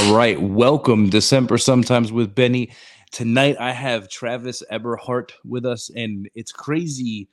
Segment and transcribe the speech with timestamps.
[0.00, 2.70] All right, welcome December sometimes with Benny.
[3.12, 7.28] Tonight I have Travis Eberhart with us, and it's crazy.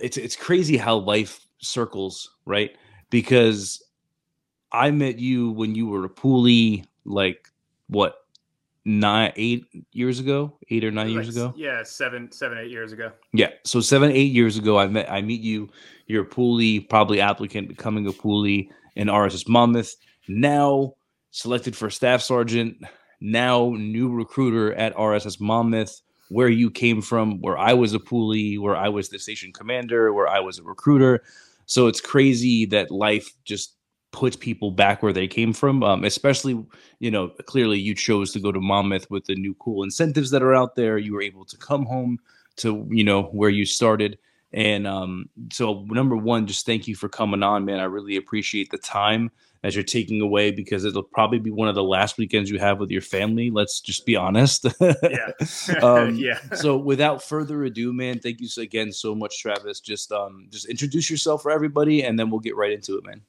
[0.00, 2.76] It's it's crazy how life circles, right?
[3.08, 3.80] Because
[4.72, 7.48] I met you when you were a poolie, like
[7.86, 8.16] what
[8.84, 11.54] nine, eight years ago, eight or nine Like, years ago.
[11.56, 13.12] Yeah, seven, seven, eight years ago.
[13.32, 13.50] Yeah.
[13.64, 15.68] So seven, eight years ago, I met I meet you.
[16.08, 19.94] You're a poolie, probably applicant, becoming a poolie in RSS Monmouth.
[20.26, 20.94] Now
[21.30, 22.78] selected for staff sergeant.
[23.20, 26.00] Now new recruiter at RSS Monmouth.
[26.28, 30.12] Where you came from, where I was a poolie, where I was the station commander,
[30.12, 31.24] where I was a recruiter.
[31.66, 33.74] So it's crazy that life just
[34.12, 35.82] puts people back where they came from.
[35.82, 36.64] Um, especially,
[37.00, 40.40] you know, clearly you chose to go to Monmouth with the new cool incentives that
[40.40, 40.98] are out there.
[40.98, 42.20] You were able to come home
[42.60, 44.18] to you know where you started
[44.52, 48.70] and um so number one just thank you for coming on man i really appreciate
[48.70, 49.30] the time
[49.62, 52.78] that you're taking away because it'll probably be one of the last weekends you have
[52.80, 55.32] with your family let's just be honest Yeah.
[55.82, 56.38] um, yeah.
[56.54, 61.10] so without further ado man thank you again so much travis just um just introduce
[61.10, 63.20] yourself for everybody and then we'll get right into it man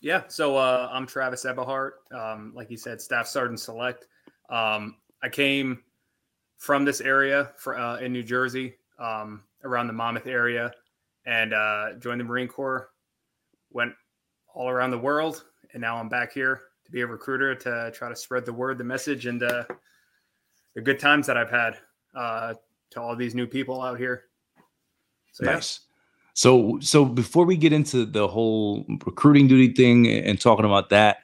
[0.00, 0.24] Yeah.
[0.28, 1.92] So uh, I'm Travis Eberhart.
[2.12, 4.06] Um, like you said, Staff Sergeant Select.
[4.50, 5.82] Um, I came
[6.58, 10.72] from this area for, uh, in New Jersey, um, around the Monmouth area,
[11.24, 12.90] and uh, joined the Marine Corps.
[13.70, 13.94] Went
[14.54, 18.08] all around the world, and now I'm back here to be a recruiter to try
[18.08, 19.64] to spread the word, the message, and uh,
[20.74, 21.76] the good times that I've had
[22.14, 22.54] uh,
[22.90, 24.24] to all these new people out here.
[25.32, 25.54] So yeah.
[25.54, 25.80] Nice.
[26.34, 31.18] So so before we get into the whole recruiting duty thing and talking about that,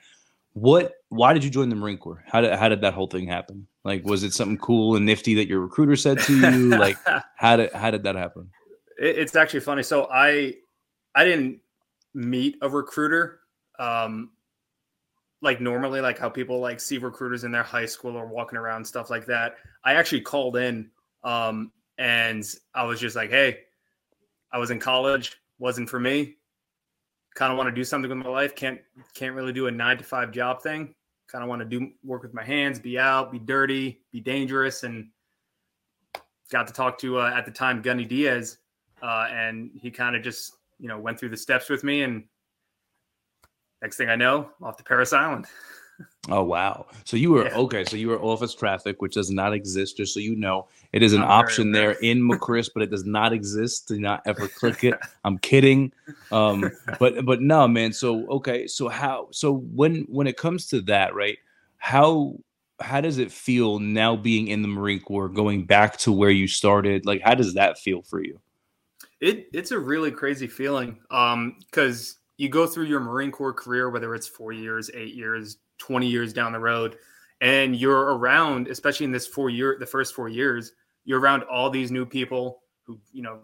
[0.53, 2.23] what why did you join the Marine Corps?
[2.27, 3.67] How did how did that whole thing happen?
[3.84, 6.69] Like was it something cool and nifty that your recruiter said to you?
[6.78, 6.97] like
[7.36, 8.51] how did how did that happen?
[9.01, 9.83] It, it's actually funny.
[9.83, 10.55] So I
[11.17, 11.61] I didn't
[12.15, 13.41] meet a recruiter
[13.79, 14.31] um
[15.43, 18.85] like normally like how people like see recruiters in their high school or walking around
[18.85, 19.57] stuff like that.
[19.85, 20.91] I actually called in
[21.25, 22.45] um and
[22.75, 23.61] I was just like, "Hey,
[24.53, 26.37] I was in college, wasn't for me.
[27.35, 28.55] Kind of want to do something with my life.
[28.55, 28.81] Can't
[29.15, 30.95] can't really do a 9 to 5 job thing.
[31.29, 34.83] Kind of want to do work with my hands, be out, be dirty, be dangerous
[34.83, 35.09] and
[36.51, 38.59] got to talk to uh, at the time Gunny Diaz
[39.03, 42.24] uh, and he kind of just you know went through the steps with me and
[43.83, 45.46] next thing i know off to parris island
[46.29, 46.86] Oh wow.
[47.05, 47.57] So you were Yeah.
[47.57, 50.68] okay, so you were office traffic, which does not exist, just so you know.
[50.92, 53.89] It is an I'm option there in MCRISS, but it does not exist.
[53.89, 54.98] Do not ever click it.
[55.24, 55.92] I'm kidding.
[56.30, 57.92] Um, but but no, man.
[57.92, 61.39] So okay, so how so when when it comes to that, right?
[61.79, 62.35] How
[62.80, 66.47] how does it feel now being in the Marine Corps, going back to where you
[66.47, 67.07] started?
[67.07, 68.39] Like, how does that feel for you?
[69.20, 73.91] It it's a really crazy feeling um because you go through your marine corps career
[73.91, 76.97] whether it's four years eight years 20 years down the road
[77.41, 80.73] and you're around especially in this four year the first four years
[81.05, 83.39] you're around all these new people who you know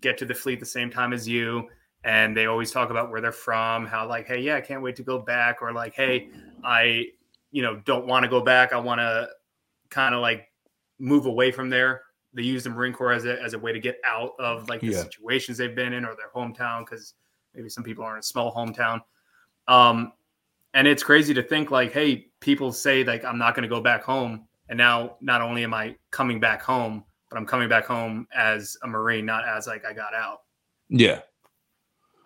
[0.00, 1.68] get to the fleet the same time as you
[2.04, 4.96] and they always talk about where they're from how like hey yeah i can't wait
[4.96, 6.28] to go back or like hey
[6.64, 7.06] i
[7.52, 8.72] you know don't want to go back.
[8.72, 9.28] I want to
[9.90, 10.48] kind of like
[10.98, 12.02] move away from there
[12.34, 14.80] they use the marine corps as a, as a way to get out of like
[14.80, 15.02] the Yeah.
[15.02, 17.14] situations they've been in or their hometown because
[17.54, 19.00] maybe some people are in a small hometown
[19.68, 20.12] um
[20.74, 23.80] and it's crazy to think like hey people say like i'm not going to go
[23.80, 27.84] back home and now not only am i coming back home but i'm coming back
[27.84, 30.38] home as a marine not as like i got out
[30.88, 31.20] Yeah.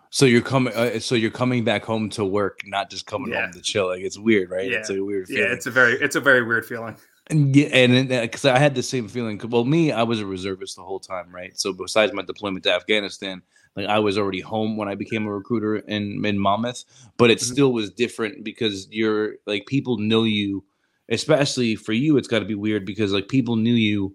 [0.09, 0.73] So you're coming.
[0.73, 3.41] Uh, so you're coming back home to work, not just coming Yeah.
[3.43, 3.87] home to chill.
[3.87, 4.71] Like it's weird, right?
[4.71, 5.27] It's a weird.
[5.29, 6.95] yeah it's a very it's a very weird feeling
[7.29, 9.39] yeah, and because I had the same feeling.
[9.49, 11.57] Well, me, I was a reservist the whole time, right?
[11.59, 13.41] So besides my deployment to Afghanistan,
[13.75, 16.83] like I was already home when I became a recruiter in in Monmouth,
[17.17, 17.43] but it Mhm.
[17.53, 20.63] still was different because you're like people know you.
[21.09, 24.13] Especially for you, it's got to be weird because like people knew you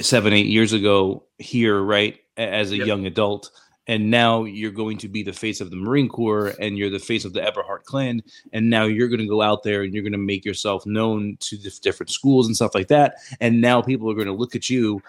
[0.00, 2.86] seven, eight years ago here, right, as a Yep.
[2.86, 3.50] young adult.
[3.90, 7.00] And now you're going to be the face of the Marine Corps and you're the
[7.00, 8.22] face of the Eberhart clan
[8.52, 11.36] and now you're going to go out there and you're going to make yourself known
[11.40, 14.54] to the different schools and stuff like that and now people are going to look
[14.54, 15.02] at you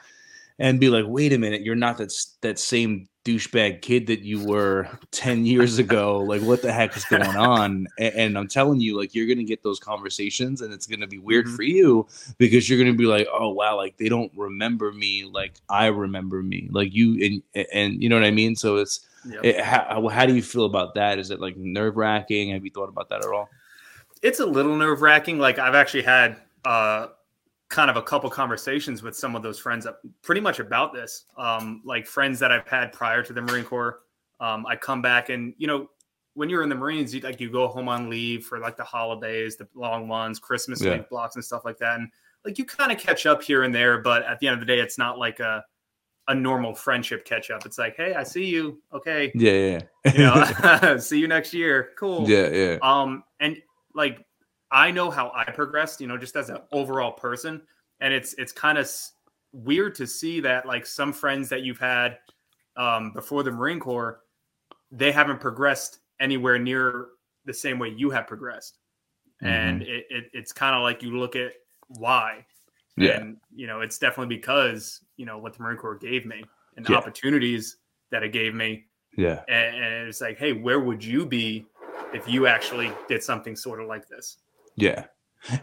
[0.61, 4.43] and be like wait a minute you're not that that same douchebag kid that you
[4.43, 6.23] were 10 years ago.
[6.23, 7.85] Like what the heck is going on?
[7.99, 11.01] And, and i'm telling you like you're going to get those conversations and it's going
[11.01, 11.55] to be weird Mhm.
[11.55, 12.07] for you
[12.39, 15.85] because you're going to be like oh wow like they don't remember me like i
[15.87, 16.67] remember me.
[16.71, 18.55] Like you and and you know what i mean?
[18.55, 19.45] So it's Yep.
[19.45, 21.19] it, how, how do you feel about that?
[21.19, 22.49] Is it like nerve-wracking?
[22.53, 23.49] Have you thought about that at all?
[24.23, 25.37] It's a little nerve wracking.
[25.37, 27.09] Like I've actually had uh,
[27.71, 29.87] kind of a couple conversations with some of those friends,
[30.21, 31.25] pretty much about this.
[31.37, 34.01] Um, like friends that I've had prior to the Marine Corps.
[34.39, 35.89] Um, I come back and you know
[36.33, 38.83] when you're in the Marines, you like you go home on leave for like the
[38.83, 41.01] holidays, the long ones, Christmas Yeah.
[41.09, 42.09] blocks and stuff like that, and
[42.45, 43.99] like you kind of catch up here and there.
[43.99, 45.63] But at the end of the day, it's not like a
[46.27, 47.65] a normal friendship catch up.
[47.65, 48.81] It's like, hey, I see you.
[48.93, 50.19] Okay, Yeah, yeah, you
[50.83, 51.89] know, see you next year.
[51.97, 52.29] Cool.
[52.29, 52.77] yeah, yeah.
[52.81, 53.57] Um, and
[53.95, 54.25] like
[54.71, 57.61] I know how I progressed, you know, just as an overall person,
[57.99, 58.89] and it's it's kind of
[59.51, 62.19] weird to see that like some friends that you've had
[62.77, 64.21] um, before the Marine Corps,
[64.91, 67.07] they haven't progressed anywhere near
[67.45, 68.77] the same way you have progressed,
[69.41, 71.51] and it, it it's kind of like you look at
[71.87, 72.45] why,
[72.95, 73.17] Yeah.
[73.19, 76.43] and you know, it's definitely because you know what the Marine Corps gave me
[76.77, 76.97] and the Yeah.
[76.97, 77.77] opportunities
[78.11, 78.85] that it gave me
[79.17, 79.43] Yeah.
[79.49, 81.65] and, and it's like, hey, where would you be
[82.13, 84.37] if you actually did something sort of like this?
[84.81, 85.05] Yeah.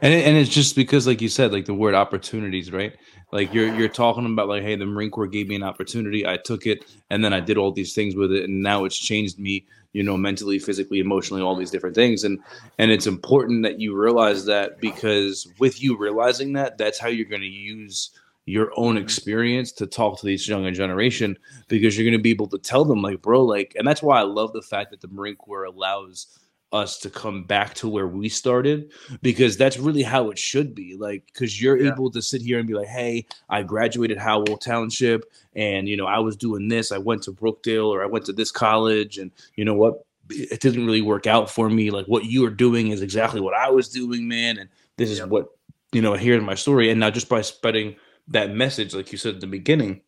[0.02, 2.94] And it, and it's just because like you said like the word opportunities, right?
[3.30, 6.36] Like you're you're talking about like hey, the Marine Corps gave me an opportunity, I
[6.36, 9.38] took it and then I did all these things with it and now it's changed
[9.38, 12.40] me, you know, mentally, physically, emotionally, all these different things and
[12.78, 17.24] and it's important that you realize that because with you realizing that, that's how you're
[17.24, 18.10] going to use
[18.46, 19.02] your own Mhm.
[19.02, 21.36] experience to talk to this younger generation
[21.68, 24.18] because you're going to be able to tell them like bro like and that's why
[24.18, 26.26] I love the fact that the Marine Corps allows
[26.72, 28.92] us to come back to where we started
[29.22, 31.92] because that's really how it should be like because you're Yeah.
[31.92, 35.24] able to sit here and be like hey i graduated howell township
[35.56, 38.32] and you know i was doing this i went to brookdale or i went to
[38.34, 42.26] this college and you know what it didn't really work out for me like what
[42.26, 44.68] you are doing is exactly what i was doing man and
[44.98, 45.46] this is what
[45.92, 49.36] you know here's my story and now just by spreading that message like you said
[49.36, 50.02] at the beginning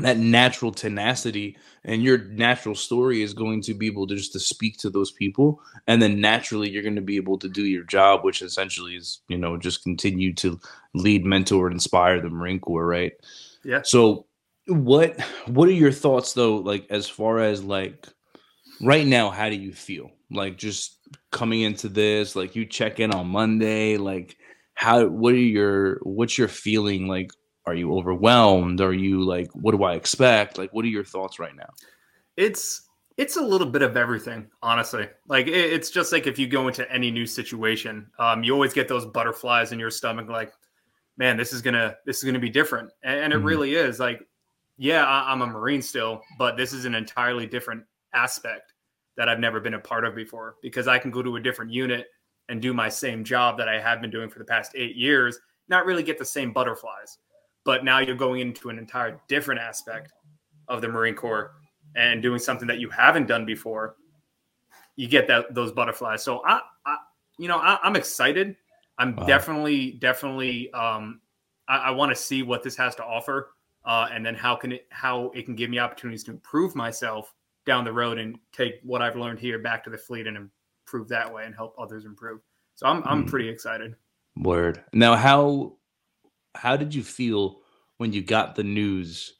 [0.00, 4.40] that natural tenacity and your natural story is going to be able to just to
[4.40, 5.60] speak to those people.
[5.86, 9.20] And then naturally you're going to be able to do your job which essentially is
[9.28, 10.60] you know just continue to
[10.94, 13.12] lead mentor and inspire the marine corps right?
[13.64, 13.82] Yeah.
[13.82, 14.26] so
[14.68, 18.06] what what are your thoughts though like as far as like
[18.80, 20.10] right now how do you feel?
[20.30, 20.98] Like just
[21.30, 24.36] coming into this like you check in on monday like
[24.74, 27.30] how what are your what's your feeling like
[27.66, 31.38] are you overwhelmed are you like what do i expect like what are your thoughts
[31.38, 31.68] right now
[32.36, 32.82] It's
[33.16, 35.08] it's a little bit of everything, honestly.
[35.26, 38.74] Like it, it's just like if you go into any new situation, um, you always
[38.74, 40.52] get those butterflies in your stomach, like,
[41.16, 43.44] man, this is gonna this is gonna be different, and, and it Mhm.
[43.46, 43.98] really is.
[43.98, 44.20] Like,
[44.76, 48.74] yeah, I, I'm a Marine still, but this is an entirely different aspect
[49.16, 51.72] that I've never been a part of before because I can go to a different
[51.72, 52.08] unit
[52.50, 55.38] and do my same job that I have been doing for the past eight years,
[55.68, 57.16] not really get the same butterflies.
[57.66, 60.12] But now you're going into an entire different aspect
[60.68, 61.52] of the Marine Corps
[61.96, 63.96] and doing something that you haven't done before.
[64.94, 66.22] You get that those butterflies.
[66.24, 66.96] So I, I
[67.38, 68.56] you know, I, I'm excited.
[68.98, 69.26] I'm Wow.
[69.26, 70.72] definitely, definitely.
[70.72, 71.20] Um,
[71.68, 73.50] I, I want to see what this has to offer,
[73.84, 77.34] uh, and then how can it how it can give me opportunities to improve myself
[77.66, 80.36] down the road and take what I've learned here back to the fleet and
[80.86, 82.40] improve that way and help others improve.
[82.76, 83.28] So I'm I'm Mm.
[83.28, 83.96] pretty excited.
[84.36, 85.76] word now how
[86.56, 87.60] how did you feel
[87.98, 89.34] when you got the news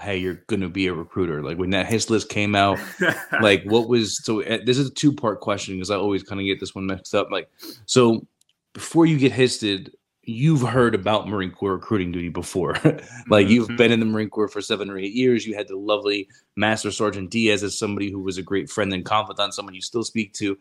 [0.00, 2.78] hey you're gonna be a recruiter like when that his list came out?
[3.40, 6.40] Like what was so uh, this is a two part question because i always kind
[6.40, 7.48] of get this one mixed up like
[7.86, 8.26] so
[8.74, 9.90] before you get histed
[10.24, 12.76] you've heard about marine corps recruiting duty before.
[13.28, 13.76] Like you've Mhm.
[13.76, 16.92] been in the marine corps for seven or eight years you had the lovely master
[16.92, 20.32] sergeant diaz as somebody who was a great friend and confidant someone you still speak
[20.34, 20.56] to.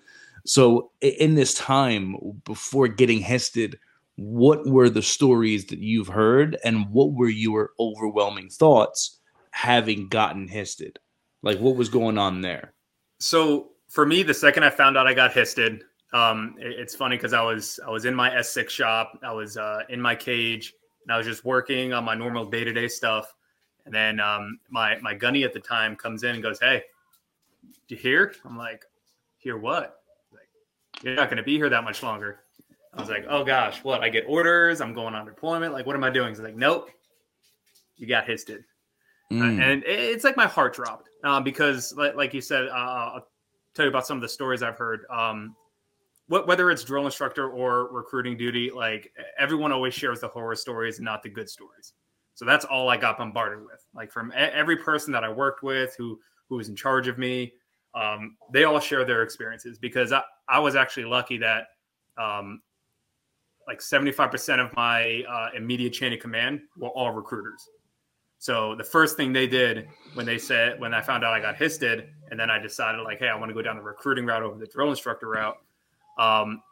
[0.46, 2.16] So in this time
[2.46, 3.78] before getting histed
[4.22, 9.20] what were the stories that you've heard and what were your overwhelming thoughts
[9.52, 10.98] having gotten histed
[11.42, 12.74] like what was going on there
[13.20, 15.82] So for me, the second I found out I got histed,
[16.14, 19.58] um, it- it's funny because I was I was in my S6 shop, I was
[19.58, 20.74] uh, in my cage,
[21.04, 23.34] and I was just working on my normal day to day stuff.
[23.86, 26.84] And then um, my my gunny at the time comes in and goes, "Hey,
[27.88, 28.86] do you hear?" I'm like,
[29.38, 30.02] "Hear what?"
[30.32, 30.50] Like,
[31.04, 32.42] you're not going to be here that much longer.
[32.94, 34.02] I was like, "Oh gosh, what?
[34.02, 34.82] I get orders.
[34.82, 35.74] I'm going on deployment.
[35.74, 36.90] Like, what am I doing?" He's like, "Nope,
[37.96, 38.60] you got histed."
[39.32, 42.68] Uh, Mm, and it- it's like my heart dropped uh, because, like, like you said,
[42.68, 42.72] uh,
[43.16, 43.28] I'll
[43.74, 45.06] tell you about some of the stories I've heard.
[45.10, 45.56] Um,
[46.28, 50.98] wh- whether it's drill instructor or recruiting duty, like everyone always shares the horror stories,
[50.98, 51.94] and not the good stories.
[52.34, 53.86] So that's all I got bombarded with.
[53.94, 56.20] Like from e- every person that I worked with, who
[56.50, 57.54] who was in charge of me,
[57.96, 61.68] um, they all share their experiences because I, I was actually lucky that
[62.18, 62.62] um,
[63.68, 67.70] like 75% of my uh, immediate chain of command were all recruiters.
[68.40, 71.56] So the first thing they did when they said when I found out I got
[71.58, 74.42] histed, and then I decided like, hey, I want to go down the recruiting route
[74.42, 75.58] over the drill instructor route.
[76.18, 76.64] Um,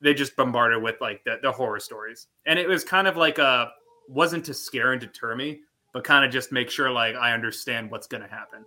[0.00, 3.38] they just bombarded with like the, the horror stories, and it was kind of like
[3.38, 3.72] a
[4.08, 5.60] wasn't to scare and deter me,
[5.92, 8.64] but kind of just make sure like I understand what's going to happen.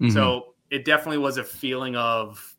[0.00, 0.12] mhm.
[0.12, 2.54] So it definitely was a feeling of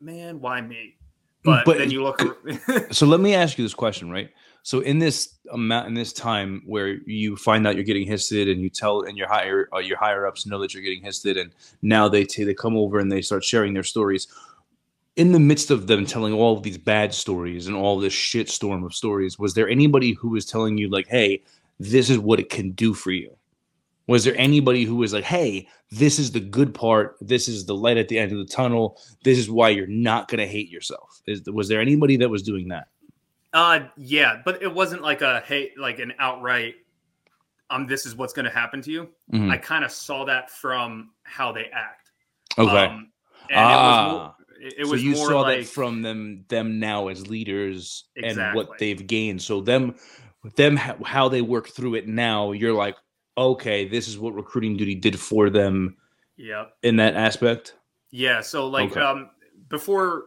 [0.00, 0.96] man, why me?
[1.44, 2.20] But, but then you look.
[2.92, 4.30] so let me ask you this question, right?
[4.62, 8.60] So in this amount in this time where you find out you're getting histed and
[8.60, 11.52] you tell and your higher uh, your higher ups know that you're getting histed and
[11.82, 14.28] now they t- they come over and they start sharing their stories
[15.16, 18.48] in the midst of them telling all of these bad stories and all this shit
[18.48, 21.42] storm of stories was there anybody who was telling you like hey
[21.80, 23.36] this is what it can do for you
[24.12, 27.74] was there anybody who was like hey this is the good part this is the
[27.74, 30.68] light at the end of the tunnel this is why you're not going to hate
[30.68, 32.88] yourself is was there anybody that was doing that
[33.52, 36.76] uh, yeah, but it wasn't like a hey, like an outright.
[37.70, 39.08] Um, this is what's going to happen to you.
[39.32, 39.50] Mm-hmm.
[39.50, 42.10] I kind of saw that from how they act.
[42.58, 42.84] Okay.
[42.86, 43.12] Um,
[43.54, 44.34] ah.
[44.60, 48.04] It was, it was so you saw like, that from them them now as leaders
[48.14, 48.42] exactly.
[48.44, 49.42] and what they've gained.
[49.42, 49.96] So them
[50.56, 52.52] them how they work through it now.
[52.52, 52.96] You're like,
[53.36, 55.96] okay, this is what recruiting duty did for them.
[56.36, 56.66] Yeah.
[56.82, 57.74] In that aspect.
[58.10, 58.40] Yeah.
[58.40, 59.00] So like okay.
[59.00, 59.30] um
[59.68, 60.24] before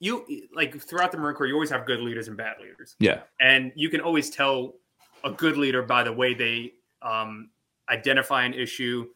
[0.00, 0.24] you
[0.54, 2.96] like throughout the Marine Corps, you always have good leaders and bad leaders.
[2.98, 4.74] Yeah, and you can always tell
[5.24, 7.50] a good leader by the way they um,
[7.88, 9.06] identify an issue,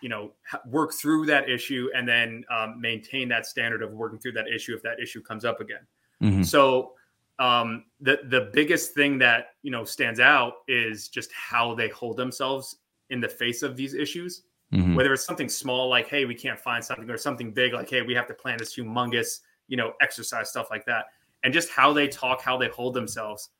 [0.00, 0.32] you know,
[0.66, 4.74] work through that issue, and then um, maintain that standard of working through that issue
[4.74, 5.86] if that issue comes up again.
[6.22, 6.42] Mm-hmm.
[6.42, 6.92] So
[7.38, 12.16] um, the the biggest thing that you know stands out is just how they hold
[12.16, 12.78] themselves
[13.10, 14.42] in the face of these issues.
[14.72, 14.96] Mm-hmm.
[14.96, 18.02] Whether it's something small like, "Hey, we can't find something," or something big like, "Hey,
[18.02, 21.06] we have to plan this humongous." you know, exercise stuff like that,
[21.44, 23.50] and just how they talk, how they hold themselves.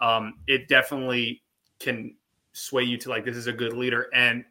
[0.00, 1.42] Um, it definitely
[1.78, 2.14] can
[2.52, 4.08] sway you to like this is a good leader.
[4.14, 4.44] And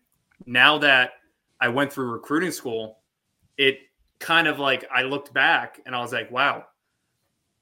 [0.46, 1.13] now that
[1.60, 3.00] I went through recruiting school,
[3.58, 3.80] it
[4.20, 6.65] kind of like I looked back and I was like, wow,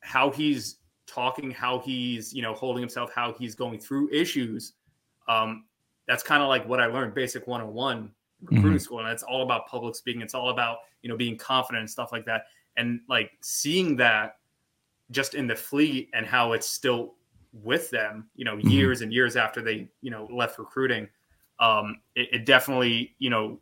[0.02, 0.78] how he's
[1.14, 4.74] talking, how he's you know holding himself, how he's going through issues.
[5.28, 5.66] Um,
[6.08, 8.12] that's kind of like what I learned basic 101
[8.44, 8.78] recruiting mm-hmm.
[8.78, 11.90] school and it's all about public speaking it's all about you know being confident and
[11.90, 14.38] stuff like that and like seeing that
[15.12, 17.14] just in the fleet and how it's still
[17.54, 18.68] with them you know mm-hmm.
[18.68, 21.08] years and years after they you know left recruiting
[21.60, 23.60] um it, it definitely you know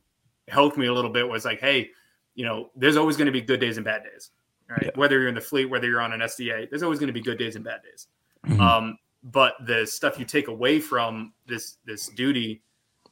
[0.48, 1.89] helped me a little bit was like hey
[2.34, 4.31] you know there's always going to be good days and bad days
[4.71, 4.91] right yeah.
[4.95, 7.21] whether you're in the fleet whether you're on an sda there's always going to be
[7.21, 8.07] good days and bad days
[8.47, 8.59] mm-hmm.
[8.59, 12.61] um but the stuff you take away from this this duty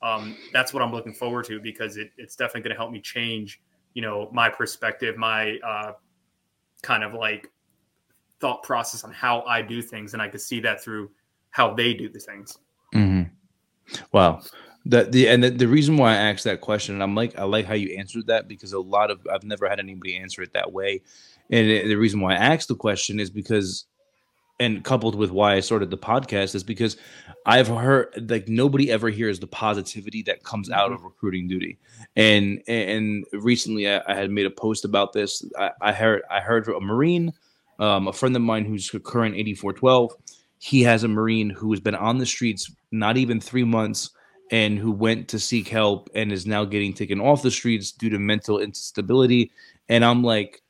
[0.02, 3.00] um that's what i'm looking forward to because it, it's definitely going to help me
[3.00, 3.62] change
[3.94, 5.94] you know my perspective my uh,
[6.82, 7.52] kind of like
[8.40, 11.10] thought process on how i do things and i could see that through
[11.52, 12.58] how they do the things
[12.96, 13.24] mm-hmm.
[14.12, 14.42] wow
[14.86, 17.44] the, the and the, the reason why i asked that question and i'm like i
[17.44, 20.54] like how you answered that because a lot of i've never had anybody answer it
[20.54, 21.02] that way
[21.52, 23.86] and the reason why i asked the question is because
[24.60, 26.98] and coupled with why I started the podcast is because
[27.46, 30.96] I've heard like nobody ever hears the positivity that comes out mm-hmm.
[30.96, 31.78] of recruiting duty.
[32.16, 35.44] And and recently I, I, had made a post about this.
[35.58, 37.32] I, I heard I heard a Marine,
[37.80, 40.14] um, a friend of mine who's a current 8412.
[40.60, 44.10] He has a Marine who has been on the streets not even three months
[44.52, 48.10] and who went to seek help and is now getting taken off the streets due
[48.10, 49.52] to mental instability.
[49.88, 50.62] And I'm like,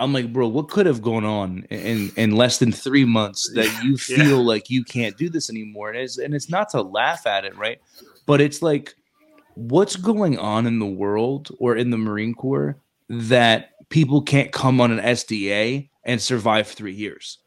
[0.00, 3.70] I'm like, bro, what could have gone on in in less than three months that
[3.84, 4.46] you feel yeah.
[4.46, 5.90] like you can't do this anymore?
[5.90, 7.80] And it's and it's not to laugh at it, right?
[8.26, 8.94] But it's like,
[9.54, 12.76] what's going on in the world or in the Marine Corps
[13.08, 17.38] that people can't come on an SDA and survive three years?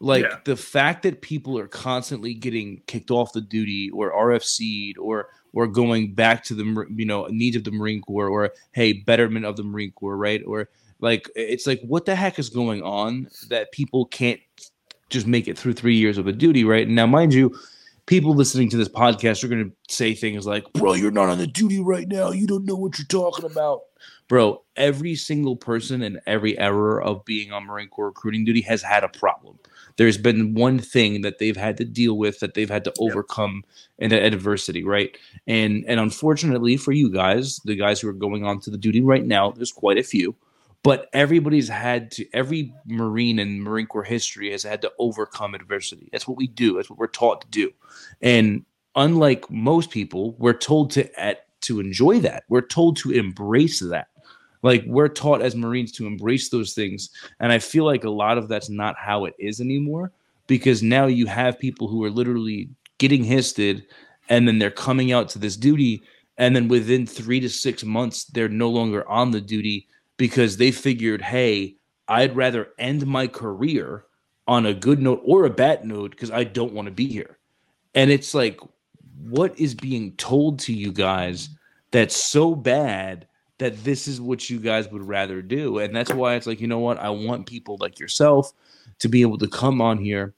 [0.00, 0.38] Like yeah.
[0.44, 5.66] the fact that people are constantly getting kicked off the duty or RFC'd or or
[5.66, 9.56] going back to the you know needs of the Marine Corps or hey betterment of
[9.56, 10.42] the Marine Corps, right?
[10.46, 14.40] Or like it's like what the heck is going on that people can't
[15.10, 16.86] just make it through three years of a duty, right?
[16.86, 17.54] And now, mind you,
[18.06, 21.38] people listening to this podcast are going to say things like, "Bro, you're not on
[21.38, 22.30] the duty right now.
[22.30, 23.82] You don't know what you're talking about."
[24.28, 28.80] Bro, every single person in every era of being on Marine Corps recruiting duty has
[28.80, 29.58] had a problem.
[29.96, 33.64] There's been one thing that they've had to deal with that they've had to overcome
[33.98, 34.12] yep.
[34.12, 35.16] in adversity, right?
[35.46, 39.02] And and unfortunately for you guys, the guys who are going on to the duty
[39.02, 40.36] right now, there's quite a few
[40.82, 46.08] but everybody's had to every marine in marine corps history has had to overcome adversity.
[46.12, 46.76] That's what we do.
[46.76, 47.70] That's what we're taught to do.
[48.22, 48.64] And
[48.96, 52.44] unlike most people we're told to at, to enjoy that.
[52.48, 54.08] We're told to embrace that.
[54.62, 57.10] Like we're taught as marines to embrace those things.
[57.40, 60.12] And i feel like a lot of that's not how it is anymore
[60.46, 63.86] because now you have people who are literally getting histed
[64.28, 66.02] and then they're coming out to this duty.
[66.38, 69.86] And then within 3 to 6 months they're no longer on the duty
[70.20, 74.04] because they figured, hey, I'd rather end my career
[74.46, 77.38] on a good note or a bad note because I don't want to be here.
[77.94, 78.60] And it's like,
[79.22, 81.48] what is being told to you guys
[81.90, 85.78] that's so bad that this is what you guys would rather do.
[85.78, 86.98] And that's why it's like, you know what?
[86.98, 88.52] I want people like yourself
[88.98, 90.34] to be able to come on here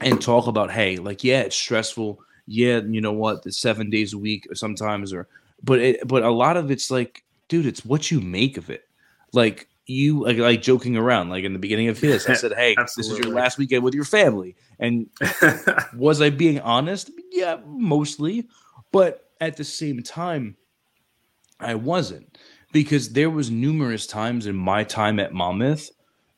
[0.00, 2.20] and talk about, hey, like, yeah, it's stressful.
[2.46, 3.42] Yeah, you know what?
[3.42, 5.28] The seven days a week sometimes, or
[5.62, 8.84] but it, but a lot of it's like, dude, it's what you make of it.
[9.32, 11.30] Like you like like joking around.
[11.30, 13.94] Like in the beginning of this, I said, "Hey, this is your last weekend with
[13.94, 15.08] your family." And
[15.96, 17.10] was I being honest?
[17.32, 18.46] Yeah, mostly.
[18.92, 20.56] But at the same time,
[21.60, 22.38] I wasn't
[22.72, 25.90] because there was numerous times in my time at Monmouth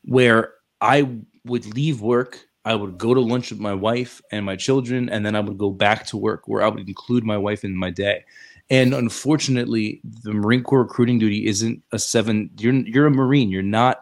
[0.05, 4.57] where I would leave work, I would go to lunch with my wife and my
[4.57, 7.64] children, and then I would go back to work where I would include my wife
[7.64, 8.25] in my day.
[8.71, 12.50] And unfortunately, the Marine Corps recruiting duty isn't a seven.
[12.59, 13.50] You're you're a Marine.
[13.50, 14.00] You're not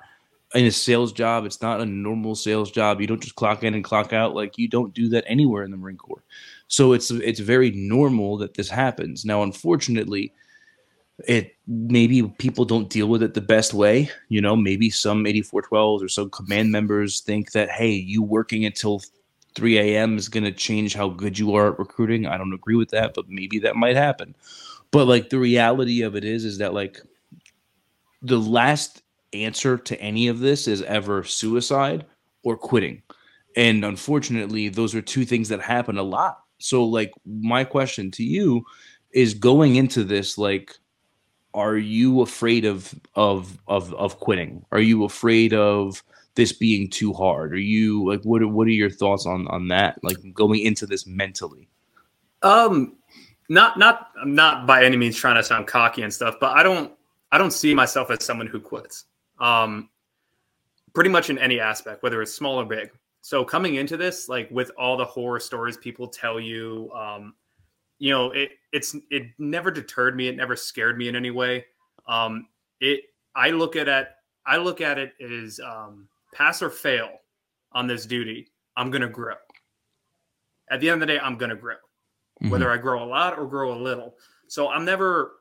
[0.55, 1.47] in a sales job.
[1.47, 3.01] It's not a normal sales job.
[3.01, 4.35] You don't just clock in and clock out.
[4.35, 6.23] Like you don't do that anywhere in the Marine Corps.
[6.69, 9.25] So it's it's very normal that this happens.
[9.25, 10.35] Now, unfortunately,
[11.27, 14.11] it maybe people don't deal with it the best way.
[14.29, 19.01] You know, maybe some 8412s or some command members think that hey, you working until
[19.59, 20.17] 3 a.m.
[20.17, 22.27] is going to change how good you are at recruiting.
[22.27, 24.35] I don't agree with that, but maybe that might happen.
[24.91, 27.00] But like the reality of it is, is that like
[28.23, 32.07] the last answer to any of this is ever suicide
[32.43, 33.03] or quitting.
[33.57, 38.25] And unfortunately, those are two things that happen a lot so like my question to
[38.25, 38.65] you
[39.12, 40.75] is going into this like
[41.55, 44.65] are you afraid of of of of quitting?
[44.71, 46.03] Are you afraid of
[46.38, 47.52] this being too hard?
[47.52, 50.02] Are you like what are, what are your thoughts on on that?
[50.02, 51.68] Like going into this mentally?
[52.42, 52.97] Um
[53.50, 56.92] not not not by any means trying to sound cocky and stuff, but I don't
[57.30, 59.04] I don't see myself as someone who quits.
[59.38, 59.90] Um
[60.95, 62.90] pretty much in any aspect, whether it's small or big
[63.21, 67.34] so coming into this like with all the horror stories people tell you um
[67.99, 71.65] you know it it's it never deterred me it never scared me in any way
[72.06, 72.47] um
[72.80, 73.00] it
[73.34, 74.08] i look at it
[74.47, 77.08] i look at it as um pass or fail
[77.73, 79.34] on this duty i'm gonna grow
[80.71, 82.50] at the end of the day i'm gonna grow mm-hmm.
[82.50, 84.14] whether i grow a lot or grow a little
[84.47, 85.32] so i'm never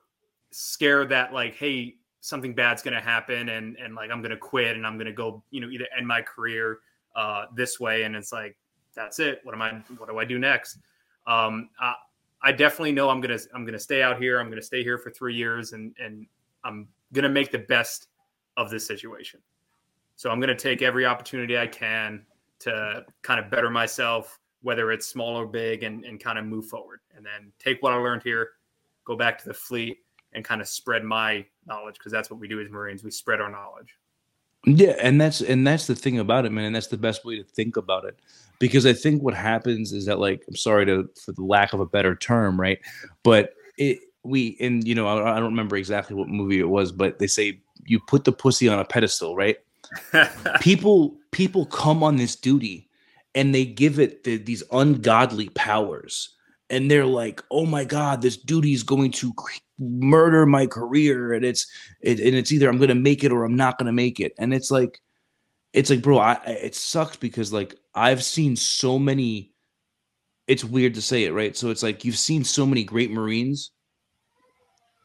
[0.52, 4.86] scared that like hey something bad's gonna happen and and like i'm gonna quit and
[4.86, 6.80] i'm gonna go you know either end my career
[7.17, 8.56] uh, this way, and it's like
[8.95, 9.41] that's it.
[9.43, 9.71] What am I?
[9.97, 10.78] What do I do next?
[11.26, 11.95] Um, I,
[12.43, 14.39] I definitely know I'm gonna I'm gonna stay out here.
[14.39, 16.28] I'm gonna stay here for three years, and and
[16.63, 18.08] I'm gonna make the best
[18.56, 19.41] of this situation.
[20.17, 22.25] So I'm gonna take every opportunity I can
[22.60, 26.67] to kind of better myself, whether it's small or big, and and kind of move
[26.67, 28.49] forward, and then take what I learned here,
[29.06, 29.99] go back to the fleet,
[30.34, 33.03] and kind of spread my knowledge because that's what we do as Marines.
[33.03, 33.95] We spread our knowledge.
[34.65, 36.65] Yeah, and that's and that's the thing about it, man.
[36.65, 38.17] And that's the best way to think about it,
[38.60, 41.80] because I think what happens is that, like, I'm sorry to for the lack of
[41.80, 42.80] a better term, right?
[43.23, 46.91] But it we and you know I, I don't remember exactly what movie it was,
[46.91, 49.58] but they say you put the pussy on a pedestal, right?
[50.62, 52.89] people people come on this duty
[53.36, 56.36] and they give it the, these ungodly powers
[56.69, 59.34] and they're like, "Oh my god, this duty is going to
[59.80, 61.67] murder my career and it's
[62.02, 64.19] it, and it's either I'm going to make it or I'm not going to make
[64.19, 65.02] it." And it's like
[65.73, 69.54] it's like, bro, I it sucks because like I've seen so many
[70.47, 71.56] it's weird to say it, right?
[71.56, 73.71] So it's like you've seen so many great Marines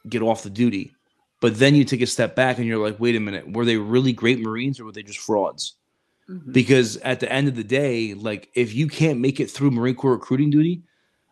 [0.08, 0.94] get off the duty.
[1.42, 3.76] But then you take a step back and you're like, wait a minute, were they
[3.76, 5.74] really great Marines or were they just frauds?
[6.30, 6.52] Mm-hmm.
[6.52, 9.96] Because at the end of the day, like if you can't make it through Marine
[9.96, 10.82] Corps recruiting duty,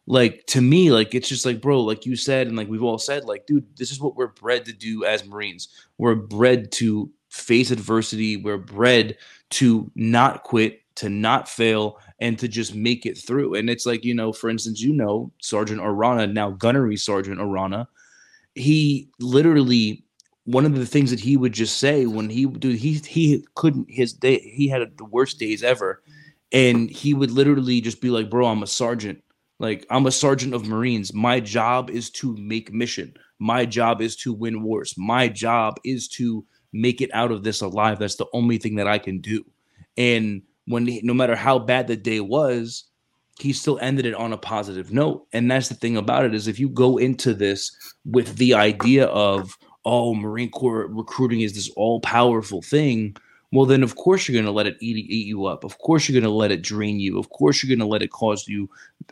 [0.07, 2.99] like to me like it's just like bro like you said and like we've all
[2.99, 5.68] said like dude this is what we're bred to do as marines
[5.99, 9.16] we're bred to face adversity we're bred
[9.51, 14.05] to not quit to not fail and to just make it through and it's like
[14.05, 17.87] you know for instance you know sergeant arana now gunnery sergeant arana
[18.54, 20.04] he literally
[20.44, 23.86] one of the things that he would just say when he dude he he couldn't
[23.88, 26.02] his day he had the worst days ever
[26.52, 29.22] and he would literally just be like bro i'm a sergeant
[29.60, 31.12] like I'm a sergeant of Marines.
[31.12, 33.14] My job is to make mission.
[33.38, 34.94] My job is to win wars.
[34.96, 37.98] My job is to make it out of this alive.
[37.98, 39.44] That's the only thing that I can do.
[39.98, 42.84] And when he, no matter how bad the day was,
[43.40, 45.26] he still ended it on a positive note.
[45.33, 47.72] And that's the thing about it is if you go into this
[48.05, 53.16] with the idea of oh, Marine Corps recruiting is this all powerful thing,
[53.53, 55.64] well then of course you're going to let it eat, eat you up.
[55.64, 57.18] Of course you're going to let it drain you.
[57.18, 58.68] Of course you're going to let it cause you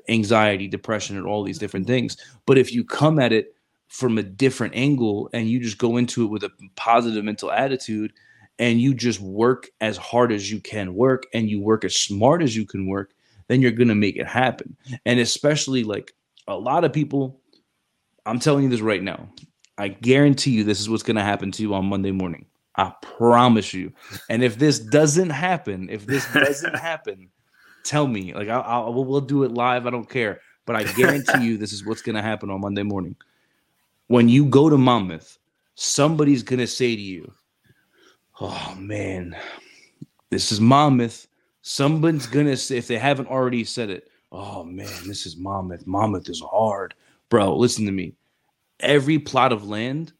[0.09, 2.17] anxiety depression and all these different things.
[2.47, 3.55] But if you come at it
[3.89, 8.13] from a different angle and you just go into it with a positive mental attitude
[8.59, 12.43] and you just work as hard as you can work and you work as smart
[12.43, 13.13] as you can work
[13.49, 16.13] then you're going to make it happen and especially like
[16.47, 17.41] a lot of people
[18.25, 19.29] i'm telling you this right now
[19.79, 22.47] I guarantee you this is what's going to happen to you on Monday morning.
[22.77, 23.93] I promise you.
[24.29, 27.31] And if this doesn't happen, if this doesn't happen,
[27.85, 28.35] tell me.
[28.35, 29.87] Like I, I we'll do it live.
[29.87, 30.41] I don't care.
[30.67, 33.17] But I guarantee you, this is what's going to happen on Monday morning.
[34.09, 35.39] When you go to Monmouth,
[35.77, 37.33] somebody's going to say to you,
[38.41, 39.37] "Oh man,
[40.31, 41.28] this is Monmouth."
[41.69, 45.87] Somebody's going to say, if they haven't already said it, "Oh man, this is Monmouth.
[45.87, 46.95] Monmouth is hard,
[47.29, 48.15] bro." Listen to me.
[48.81, 50.15] Every plot of land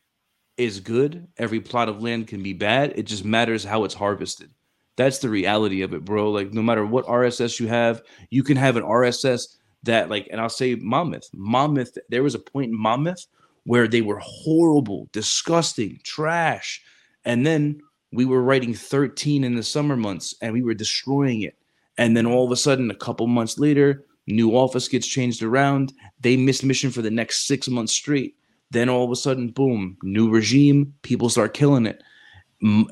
[0.59, 1.27] is good.
[1.39, 2.93] Every plot of land can be bad.
[2.97, 4.51] It just matters how it's harvested.
[4.97, 6.31] That's the reality of it, bro.
[6.31, 10.43] Like no matter what RSS you have, you can have an RSS that like, and
[10.43, 11.31] I'll say Monmouth.
[11.33, 11.97] Monmouth.
[12.11, 13.27] There was a point in Monmouth
[13.65, 16.83] where they were horrible, disgusting, trash,
[17.25, 17.81] and then
[18.13, 21.57] we were writing 13 in the summer months and we were destroying it.
[21.99, 25.93] And then all of a sudden, a couple months later, new office gets changed around.
[26.21, 28.37] They miss mission for the next six months straight.
[28.71, 32.03] Then all of a sudden, boom, new regime, people start killing it.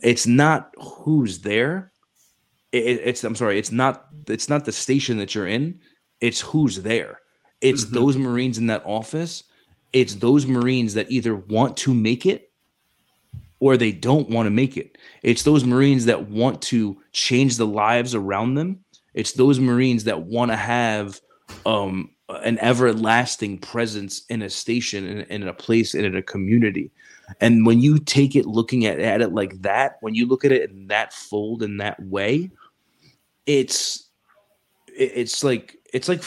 [0.02, 1.92] It's not who's there.
[2.72, 5.80] It, it's I'm sorry, it's not it's not the station that you're in.
[6.20, 7.20] It's who's there.
[7.60, 7.94] It's mm-hmm.
[7.94, 9.44] those Marines in that office.
[9.92, 12.45] It's those Marines that either want to make it
[13.60, 14.98] or they don't want to make it.
[15.22, 18.84] It's those Marines that want to change the lives around them.
[19.14, 21.20] It's those Marines that want to have
[21.64, 26.90] um, an everlasting presence in a station in, in a place and in a community
[27.40, 30.52] and when you take it looking at, at it like that when you look at
[30.52, 32.50] it in that fold in that way
[33.46, 34.10] it's
[34.88, 36.22] it's like it's like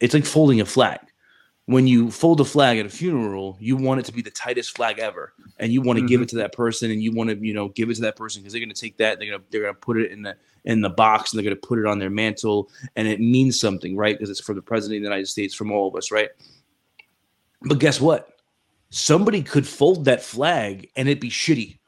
[0.00, 1.00] it's like folding a flag
[1.72, 4.76] when you fold a flag at a funeral, you want it to be the tightest
[4.76, 6.08] flag ever, and you want to mm-hmm.
[6.08, 8.16] give it to that person, and you want to you know give it to that
[8.16, 10.10] person because they're going to take that, they're going to they're going to put it
[10.10, 13.08] in the in the box, and they're going to put it on their mantle, and
[13.08, 14.16] it means something, right?
[14.16, 16.30] Because it's for the president of the United States, from all of us, right?
[17.62, 18.28] But guess what?
[18.90, 21.78] Somebody could fold that flag, and it'd be shitty.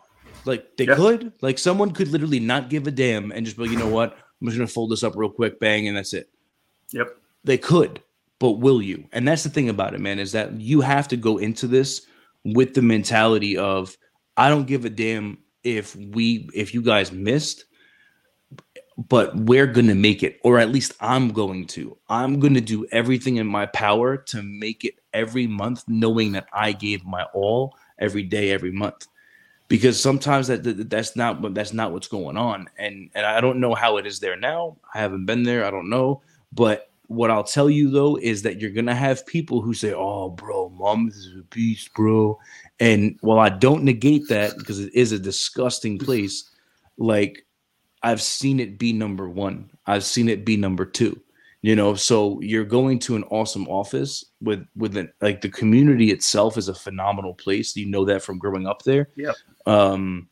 [0.45, 3.73] Like they could, like someone could literally not give a damn and just be, like,
[3.73, 4.17] you know what?
[4.41, 6.29] I'm just going to fold this up real quick, bang, and that's it.
[6.93, 7.17] Yep.
[7.45, 8.03] They could
[8.45, 9.09] but will you?
[9.11, 12.03] And that's the thing about it, man, is that you have to go into this
[12.45, 13.97] with the mentality of
[14.37, 17.65] I don't give a damn if we if you guys missed,
[18.99, 21.97] but we're going to make it or at least I'm going to.
[22.11, 26.47] I'm going to do everything in my power to make it every month knowing that
[26.53, 29.07] I gave my all every day every month.
[29.69, 33.59] Because sometimes that, that that's not that's not what's going on and and I don't
[33.59, 34.77] know how it is there now.
[34.95, 35.65] I haven't been there.
[35.65, 36.21] I don't know,
[36.53, 40.31] but what I'll tell you though is that you're gonna have people who say, "Oh,
[40.31, 42.39] bro, mom is a beast, bro,"
[42.81, 46.51] and while I don't negate that because it is a disgusting place,
[46.97, 47.47] like
[48.03, 49.71] I've seen it be number one.
[49.87, 51.21] I've seen it be number two.
[51.63, 56.11] You know, so you're going to an awesome office with with an, like the community
[56.11, 57.75] itself is a phenomenal place.
[57.75, 59.09] You know that from growing up there.
[59.17, 59.33] Yeah.
[59.65, 60.29] Um,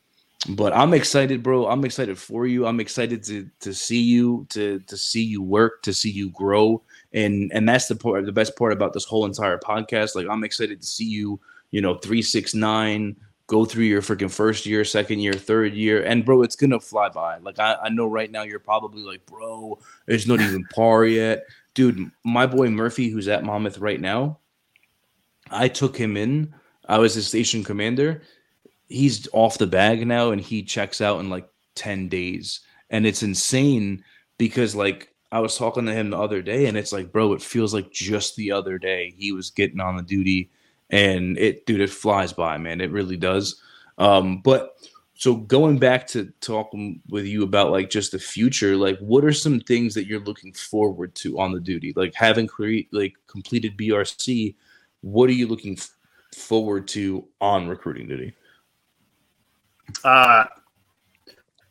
[0.49, 1.69] but I'm excited, bro.
[1.69, 2.67] I'm excited for you.
[2.67, 6.83] I'm excited to to see you, to to see you work, to see you grow,
[7.13, 10.17] and and that's the part, the best part about this whole entire podcast.
[10.17, 11.39] Like I'm excited to see you,
[11.71, 16.03] you know, three six nine, go through your freaking first year, second year, third year,
[16.03, 17.39] and bro, it's gonna fly by.
[17.39, 19.79] Like I, I know right now you're probably like, bro,
[20.09, 22.11] it's not even par yet, dude.
[22.25, 24.41] My boy Murphy, who's at Monmouth right now,
[25.53, 26.53] I took him in.
[26.89, 28.23] I was his station commander
[28.93, 32.61] he's off the bag now and he checks out in like 10 days.
[32.91, 34.05] And it's insane
[34.39, 37.43] because like I was talking to him the other day and it's like, bro, it
[37.43, 40.51] feels like just the other day he was getting on the duty
[40.91, 42.81] and it dude, it flies by, man.
[42.81, 43.61] It really does.
[43.99, 44.77] Um, but
[45.15, 49.33] so going back to talking with you about like just the future, like what are
[49.33, 51.93] some things that you're looking forward to on the duty?
[51.97, 54.55] Like having create like completed BRC,
[55.01, 55.97] what are you looking f-
[56.37, 58.35] forward to on recruiting duty?
[60.05, 60.45] Uh,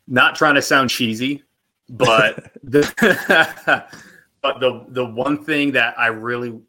[0.06, 1.42] not trying to sound cheesy,
[1.88, 3.86] but the
[4.42, 6.60] but the the one thing that I really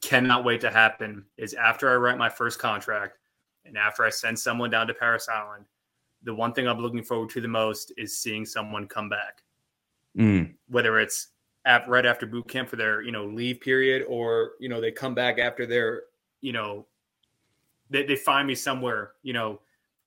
[0.00, 3.18] cannot wait to happen is after I write my first contract
[3.64, 5.64] and after I send someone down to Parris Island,
[6.24, 9.42] the one thing I'm looking forward to the most is seeing someone come back.
[10.16, 10.54] Mm.
[10.68, 11.28] Whether it's
[11.64, 14.92] at, right after boot camp for their you know leave period, or you know they
[14.92, 16.02] come back after their
[16.40, 16.86] you know
[17.90, 19.60] they, they find me somewhere you know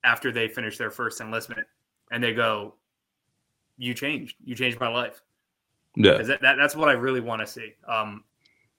[0.06, 1.68] after they finish their first enlistment
[2.12, 2.76] and they go,
[3.78, 4.38] "You changed.
[4.44, 5.22] You changed my life."
[5.96, 7.74] Yeah, that, that, that's what I really want to see.
[7.88, 8.24] Um,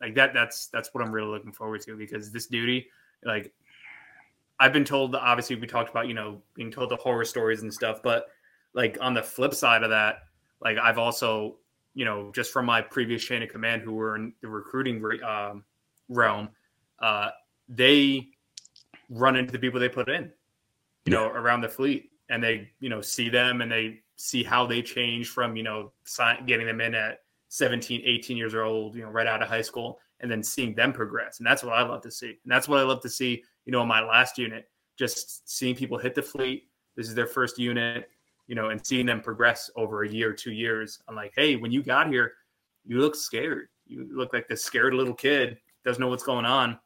[0.01, 0.33] like that.
[0.33, 2.89] That's that's what I'm really looking forward to because this duty,
[3.25, 3.53] like,
[4.61, 5.15] I've been told.
[5.15, 8.29] Obviously, we talked about you know being told the horror stories and stuff, but
[8.75, 10.21] like on the flip side of that,
[10.61, 11.57] like I've also
[11.95, 15.65] you know just from my previous chain of command who were in the recruiting um,
[16.09, 16.51] realm,
[17.01, 17.31] uh,
[17.69, 18.29] they
[19.09, 20.31] run into the people they put in,
[21.07, 24.67] you know, around the fleet, and they you know see them and they see how
[24.67, 25.93] they change from you know
[26.47, 29.99] getting them in at 17 18 years old you know right out of high school
[30.21, 31.39] and then seeing them progress.
[31.39, 32.29] And that's what i love to see.
[32.29, 35.77] And that's what i love to see you know in my last unit just seeing
[35.77, 36.65] people hit the fleet.
[36.97, 38.09] This is their first unit
[38.47, 41.01] you know and seeing them progress over a year two years.
[41.09, 42.33] I'm like hey when you got here
[42.85, 43.69] you look scared.
[43.87, 46.79] You look like this scared little kid doesn't know what's going on.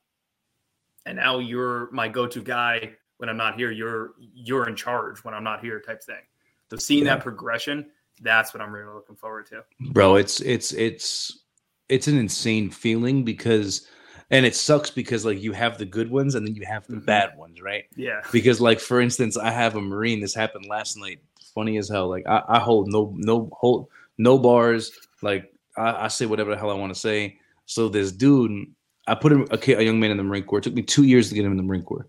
[1.07, 5.33] And now you're my go-to guy when i'm not here you're you're in charge when
[5.33, 6.23] i'm not here type thing
[6.71, 7.17] so seeing yeah.
[7.17, 7.91] that progression,
[8.23, 9.65] that's what I'm really looking forward to.
[9.93, 11.41] Bro, it's it's it's
[11.89, 13.89] it's an insane feeling because
[14.31, 16.97] and it sucks because like you have the good ones and then you have the
[16.97, 17.05] mm-hmm.
[17.05, 17.85] bad ones, right?
[17.97, 18.21] Yeah.
[18.31, 20.21] Because like for instance, I have a Marine.
[20.21, 21.19] This happened last night.
[21.55, 22.09] Funny as hell.
[22.09, 24.93] Like I, I hold no no hold no bars.
[25.23, 27.39] Like I, I say whatever the hell I want to say.
[27.67, 28.67] So this dude,
[29.09, 30.59] I put him a, a young man in the Marine Corps.
[30.59, 32.07] It took me two years to get him in the Marine Corps.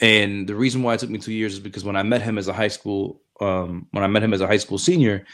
[0.00, 2.38] And the reason why it took me two years is because when I met him
[2.38, 5.24] as a high school um, when I met him as a high school senior,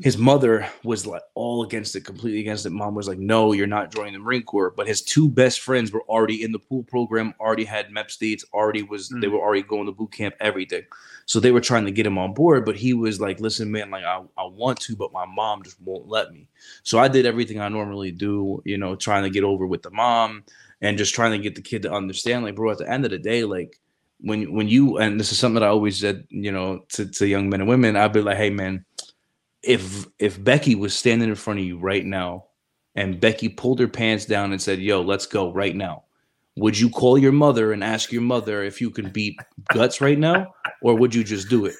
[0.00, 2.70] his mother was like all against it, completely against it.
[2.70, 5.90] Mom was like, "No, you're not joining the Marine Corps." But his two best friends
[5.90, 9.20] were already in the pool program, already had MEP states, already was mm-hmm.
[9.20, 9.32] they mm.
[9.32, 10.84] were already going to boot camp, everything.
[11.26, 13.90] So they were trying to get him on board, but he was like, "Listen, man,
[13.90, 16.46] like I, I want to, but my mom just won't let me."
[16.84, 19.90] So I did everything I normally do, you know, trying to get over with the
[19.90, 20.44] mom
[20.80, 23.10] and just trying to get the kid to understand, like, bro, at the end of
[23.10, 23.80] the day, like
[24.22, 27.26] when when you and this is something that I always said, you know, to, to
[27.26, 28.84] young men and women, I'd be like, hey man,
[29.62, 32.46] if if Becky was standing in front of you right now
[32.94, 36.04] and Becky pulled her pants down and said, Yo, let's go right now,
[36.56, 39.38] would you call your mother and ask your mother if you can beat
[39.72, 40.54] guts right now?
[40.82, 41.76] Or would you just do it?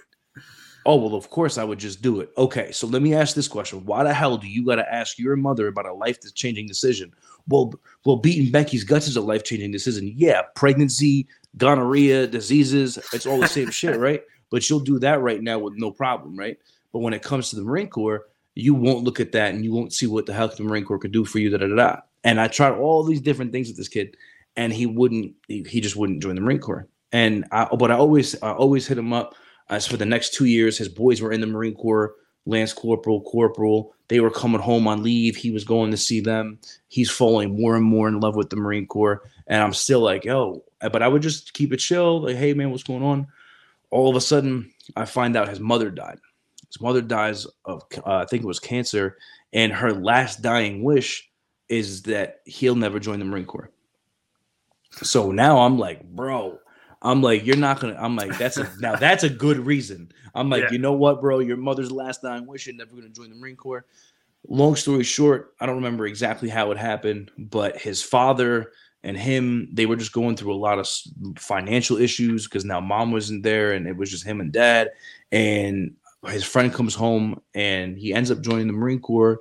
[0.85, 2.33] Oh, well, of course I would just do it.
[2.37, 3.85] Okay, so let me ask this question.
[3.85, 7.15] Why the hell do you got to ask your mother about a life changing decision?
[7.49, 7.73] Well,
[8.05, 10.13] well, beating Becky's guts is a life changing decision.
[10.17, 14.23] Yeah, pregnancy, gonorrhea, diseases, it's all the same shit, right?
[14.51, 16.59] But you'll do that right now with no problem, right?
[16.93, 19.73] But when it comes to the Marine Corps, you won't look at that and you
[19.73, 22.01] won't see what the hell the Marine Corps could do for you, da da da.
[22.25, 24.17] And I tried all these different things with this kid,
[24.57, 26.87] and he wouldn't, he, he just wouldn't join the Marine Corps.
[27.13, 29.35] And I, but I always, I always hit him up.
[29.69, 32.15] As for the next two years, his boys were in the Marine Corps,
[32.47, 33.95] Lance Corporal, Corporal.
[34.09, 35.37] They were coming home on leave.
[35.37, 36.59] He was going to see them.
[36.89, 39.23] He's falling more and more in love with the Marine Corps.
[39.47, 42.23] And I'm still like, yo, but I would just keep it chill.
[42.23, 43.27] Like, hey, man, what's going on?
[43.91, 46.19] All of a sudden, I find out his mother died.
[46.67, 49.19] His mother dies of, uh, I think it was cancer.
[49.53, 51.31] And her last dying wish
[51.69, 53.71] is that he'll never join the Marine Corps.
[54.91, 56.59] So now I'm like, bro,
[57.03, 57.97] I'm like, you're not gonna.
[57.99, 60.11] I'm like, that's a now that's a good reason.
[60.35, 60.73] I'm like, yeah.
[60.73, 61.41] you know what, bro?
[61.41, 63.85] Your mother's last dying wish, you're never gonna join the Marine Corps.
[64.49, 68.73] Long story short, I don't remember exactly how it happened, but his father
[69.05, 70.89] and him they were just going through a lot of
[71.39, 74.91] financial issues because now mom wasn't there and it was just him and dad
[75.31, 75.95] and
[76.29, 79.41] his friend comes home and he ends up joining the marine corps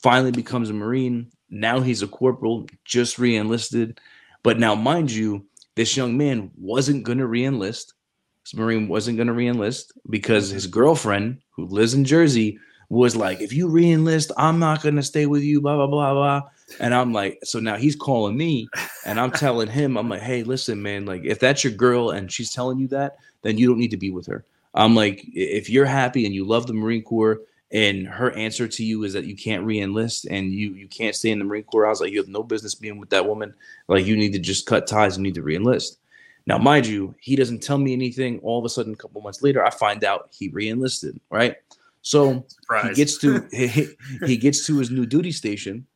[0.00, 4.00] finally becomes a marine now he's a corporal just re-enlisted
[4.42, 5.44] but now mind you
[5.76, 7.94] this young man wasn't going to re-enlist
[8.42, 12.58] this marine wasn't going to re-enlist because his girlfriend who lives in jersey
[12.88, 16.12] was like if you re-enlist i'm not going to stay with you blah blah blah
[16.12, 16.42] blah
[16.80, 18.68] and I'm like, so now he's calling me
[19.04, 22.30] and I'm telling him, I'm like, hey, listen, man, like if that's your girl and
[22.30, 24.44] she's telling you that, then you don't need to be with her.
[24.74, 27.40] I'm like, if you're happy and you love the Marine Corps
[27.72, 31.30] and her answer to you is that you can't re-enlist and you you can't stay
[31.30, 33.54] in the Marine Corps, I was like, you have no business being with that woman.
[33.88, 35.98] Like you need to just cut ties and need to re-enlist.
[36.46, 38.38] Now, mind you, he doesn't tell me anything.
[38.38, 41.56] All of a sudden, a couple months later, I find out he re-enlisted, right?
[42.02, 42.90] So Surprise.
[42.90, 43.88] he gets to he,
[44.24, 45.86] he gets to his new duty station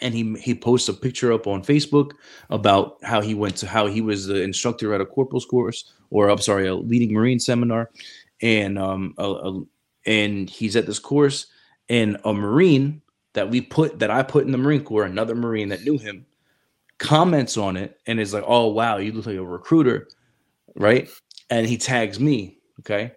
[0.00, 2.12] and he he posts a picture up on Facebook
[2.48, 6.28] about how he went to how he was the instructor at a corporal's course or
[6.28, 7.90] I'm sorry a leading marine seminar
[8.40, 9.62] and um a, a,
[10.06, 11.46] and he's at this course
[11.88, 13.02] and a marine
[13.34, 16.26] that we put that I put in the Marine Corps another marine that knew him
[16.98, 20.08] comments on it and is like oh wow you look like a recruiter
[20.76, 21.08] right
[21.48, 23.12] and he tags me okay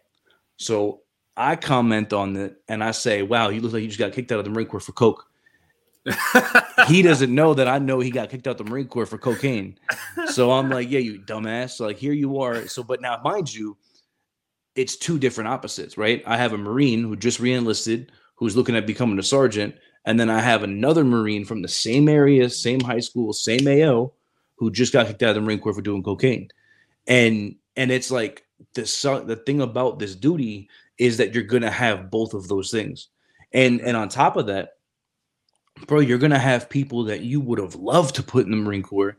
[0.57, 1.01] so
[1.35, 4.31] I comment on it and I say wow you look like you just got kicked
[4.31, 5.25] out of the Marine Corps for coke
[6.87, 9.77] he doesn't know that I know he got kicked out the Marine Corps for cocaine.
[10.31, 11.71] So I'm like, yeah, you dumbass.
[11.71, 12.67] So like here you are.
[12.67, 13.77] So but now mind you,
[14.75, 16.23] it's two different opposites, right?
[16.25, 20.29] I have a Marine who just reenlisted, who's looking at becoming a sergeant, and then
[20.29, 24.11] I have another Marine from the same area, same high school, same AO,
[24.55, 26.49] who just got kicked out of the Marine Corps for doing cocaine.
[27.07, 28.83] And and it's like the
[29.25, 33.09] the thing about this duty is that you're gonna have both of those things.
[33.51, 34.77] And and on top of that,
[35.87, 38.83] bro, you're gonna have people that you would have loved to put in the Marine
[38.83, 39.17] Corps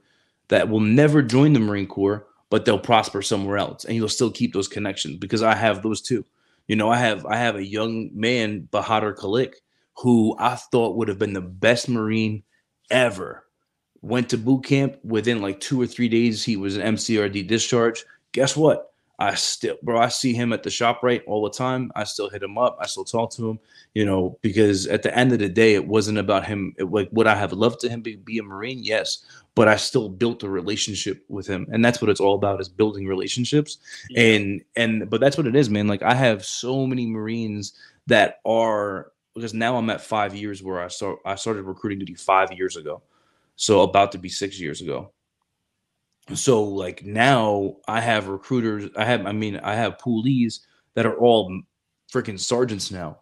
[0.49, 4.31] that will never join the Marine Corps, but they'll prosper somewhere else, and you'll still
[4.31, 6.25] keep those connections because I have those too.
[6.69, 9.55] You know, I have I have a young man, Bahadur Kalik,
[9.99, 12.43] who I thought would have been the best Marine
[12.91, 13.45] ever.
[14.03, 16.45] Went to boot camp within like two or three days.
[16.45, 18.05] He was an MCRD discharge.
[18.33, 18.94] Guess what?
[19.19, 21.93] I still, bro, I see him at the shop right all the time.
[21.95, 22.77] I still hit him up.
[22.81, 23.61] I still talk to him,
[23.95, 26.75] you know, because at the end of the day, it wasn't about him.
[26.79, 28.83] It, like, would I have loved to him be, be a Marine?
[28.83, 29.25] Yes,
[29.55, 32.69] but I still built a relationship with him, and that's what it's all about is
[32.69, 33.79] building relationships.
[34.11, 34.23] Yeah.
[34.23, 35.87] And and but that's what it is, man.
[35.87, 37.75] Like I have so many Marines
[38.09, 42.15] that are because now I'm at five years where I start I started recruiting duty
[42.15, 43.01] five years ago,
[43.55, 45.13] so about to be six years ago
[46.33, 50.61] so like now I have recruiters, I have I mean I have poolies
[50.95, 51.61] that are all
[52.13, 53.19] freaking sergeants now.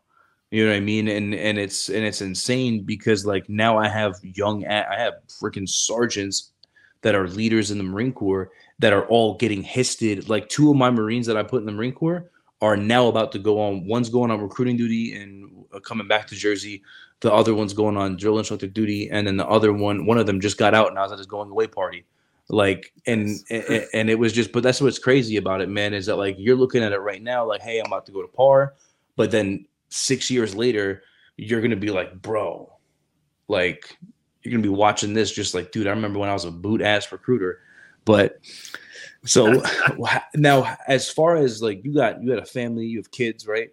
[0.50, 1.08] You know what I mean?
[1.08, 5.68] And and it's and it's insane because like now I have young I have freaking
[5.68, 6.52] sergeants
[7.00, 10.28] that are leaders in the Marine Corps that are all getting histed.
[10.28, 13.32] Like two of my Marines that I put in the Marine Corps are now about
[13.32, 13.86] to go on.
[13.86, 16.82] One's going on recruiting duty and uh, coming back to Jersey.
[17.20, 20.26] The other one's going on drill instructor duty, and then the other one, one of
[20.26, 22.04] them just got out and I was at his going away party
[22.48, 26.07] like and, and and it was just but that's what's crazy about it man is
[26.07, 28.28] that like you're looking at it right now like hey i'm about to go to
[28.28, 28.74] par
[29.16, 31.02] but then six years later
[31.37, 32.70] you're gonna be like bro
[33.48, 33.96] like
[34.42, 36.83] you're gonna be watching this just like dude i remember when i was a boot
[36.83, 37.61] ass recruiter
[38.05, 38.40] but
[39.24, 39.62] so
[40.35, 43.70] now as far as like you got you got a family you have kids right?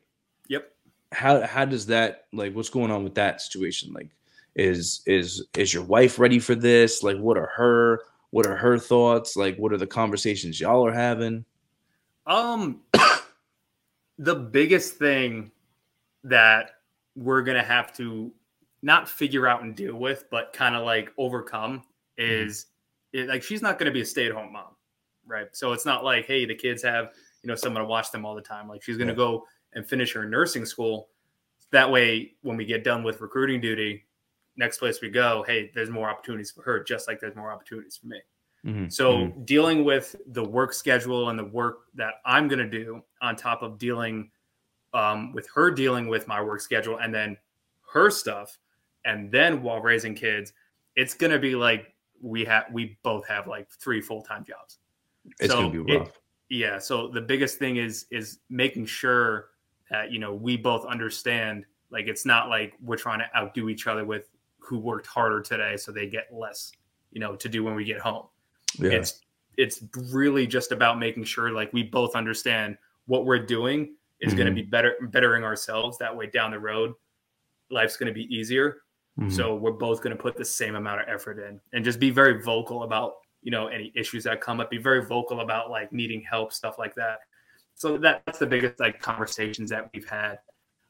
[0.48, 0.72] Yep.
[1.12, 3.94] How how does that like what's going on with that situation?
[3.94, 4.10] Like
[4.56, 7.04] is is is your wife ready for this?
[7.04, 9.36] Like what are her what are her thoughts?
[9.36, 11.46] Like, what are the conversations y'all are having?
[12.28, 12.82] Um,
[14.20, 15.52] the biggest thing
[16.24, 16.72] that
[17.16, 18.32] we're gonna have to
[18.82, 21.80] not figure out and deal with, but kind of like overcome
[22.20, 22.46] mm-hmm.
[22.46, 22.68] is
[23.16, 23.26] mm-hmm.
[23.26, 24.76] it, like she's not gonna be a stay-at-home mom,
[25.26, 25.48] right?
[25.54, 28.36] So it's not like, hey, the kids have you know someone to watch them all
[28.36, 28.68] the time.
[28.68, 29.18] Like she's gonna yeah.
[29.18, 31.10] go and finish her nursing school.
[31.72, 34.06] That way, when we get done with recruiting duty,
[34.60, 37.98] next place we go, hey, there's more opportunities for her, just like there's more opportunities
[37.98, 38.20] for me.
[38.66, 38.90] Mm-hmm.
[38.90, 39.44] So mm-hmm.
[39.46, 43.64] dealing with the work schedule and the work that I'm going to do on top
[43.64, 44.30] of dealing
[44.94, 47.38] um, with her dealing with my work schedule and then
[47.94, 48.58] her stuff,
[49.06, 50.52] and then while raising kids,
[50.96, 54.80] it's going to be like we have we both have like three full time jobs.
[55.40, 56.08] It's so going to be rough.
[56.10, 56.14] It,
[56.50, 56.80] yeah.
[56.80, 59.50] So the biggest thing is is making sure
[59.90, 63.88] that you know we both understand like it's not like we're trying to outdo each
[63.88, 64.28] other with
[64.70, 66.72] who worked harder today so they get less
[67.12, 68.28] you know to do when we get home
[68.78, 68.92] yeah.
[68.92, 69.22] it's
[69.58, 72.78] it's really just about making sure like we both understand
[73.08, 74.38] what we're doing is mm-hmm.
[74.38, 76.94] going to be better bettering ourselves that way down the road
[77.72, 78.78] life's going to be easier
[79.20, 79.30] mm-hmm.
[79.30, 82.12] so we're both going to put the same amount of effort in and just be
[82.12, 85.92] very vocal about you know any issues that come up be very vocal about like
[85.92, 87.20] needing help stuff like that
[87.74, 90.40] so that, that's the biggest like conversations that we've had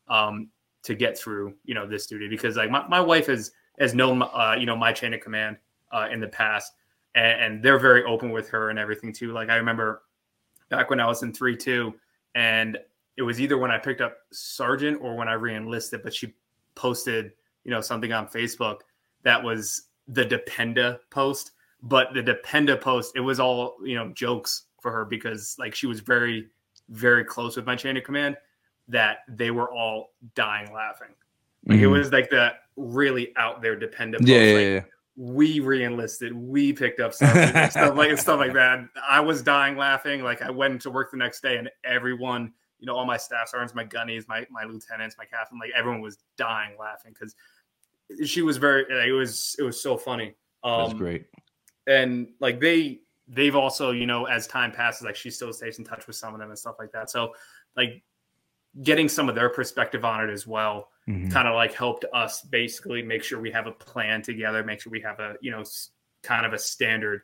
[0.08, 0.50] um,
[0.84, 4.22] to get through you know this duty because like my, my wife has has known
[4.22, 5.58] uh, you know my chain of command
[5.92, 6.74] uh, in the past.
[7.16, 9.34] And, and, they're very open with her and everything too.
[9.34, 10.04] Like i remember
[10.70, 11.92] back when i was in 3-2
[12.36, 12.78] and
[13.18, 16.36] it was either when i picked up sergeant or when i reenlisted but she
[16.76, 17.32] posted
[17.64, 18.82] you know something on facebook
[19.24, 21.52] that was the dependa post.
[21.82, 25.88] But the dependa post it was all you know jokes for her because like she
[25.88, 26.48] was very
[26.90, 28.36] very close with my chain of command
[28.88, 31.14] that they were all dying laughing.
[31.70, 31.86] Like mm-hmm.
[31.86, 34.28] it was like the really out there dependent.
[34.28, 34.82] Yeah, yeah, like, yeah,
[35.16, 36.34] We re-enlisted.
[36.34, 38.80] We picked up stuff, stuff like stuff like that.
[39.08, 40.24] I was dying laughing.
[40.24, 43.50] Like I went to work the next day, and everyone, you know, all my staff
[43.50, 47.36] sergeants, my gunnies, my my lieutenants, my captain, like everyone was dying laughing because
[48.28, 48.86] she was very.
[49.08, 50.34] It was it was so funny.
[50.64, 51.26] Um, That's great.
[51.86, 55.86] And like they they've also you know as time passes, like she still stays in
[55.86, 57.12] touch with some of them and stuff like that.
[57.12, 57.36] So
[57.78, 58.02] like
[58.82, 61.30] getting some of their perspective on it as well mm-hmm.
[61.30, 64.92] kind of like helped us basically make sure we have a plan together make sure
[64.92, 65.64] we have a you know
[66.24, 67.22] kind of a standard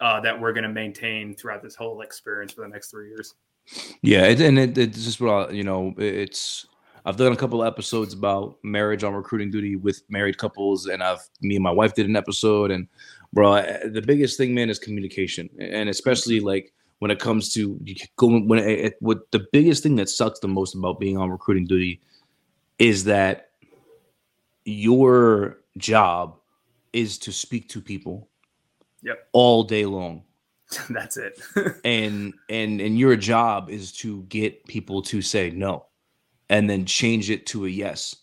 [0.00, 3.34] uh, that we're going to maintain throughout this whole experience for the next three years
[4.02, 6.66] yeah it, and it, it's just what I, you know it's
[7.04, 11.28] I've done a couple episodes about marriage on recruiting duty with married couples, and I've
[11.40, 12.70] me and my wife did an episode.
[12.70, 12.86] And
[13.32, 13.60] bro,
[13.90, 17.80] the biggest thing, man, is communication, and especially like when it comes to
[18.16, 21.30] going when it, it, what the biggest thing that sucks the most about being on
[21.30, 22.00] recruiting duty
[22.82, 23.50] is that
[24.64, 26.38] your job
[26.92, 28.28] is to speak to people
[29.02, 30.22] yep all day long
[30.90, 31.40] that's it
[31.84, 35.86] and and and your job is to get people to say no
[36.48, 38.16] and then change it to a yes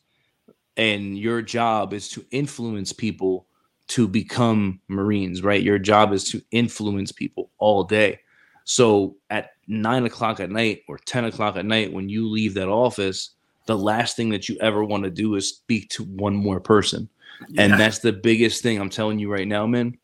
[0.76, 3.48] and your job is to influence people
[3.90, 5.62] to become Marines, right?
[5.62, 8.20] Your job is to influence people all day.
[8.64, 12.70] So at nine o'clock at night or 10 o'clock at night, when you leave that
[12.70, 13.32] office,
[13.70, 17.08] the last thing that you ever want to do is speak to one more person.
[17.50, 17.62] Yeah.
[17.62, 19.96] And that's the biggest thing I'm telling you right now, man.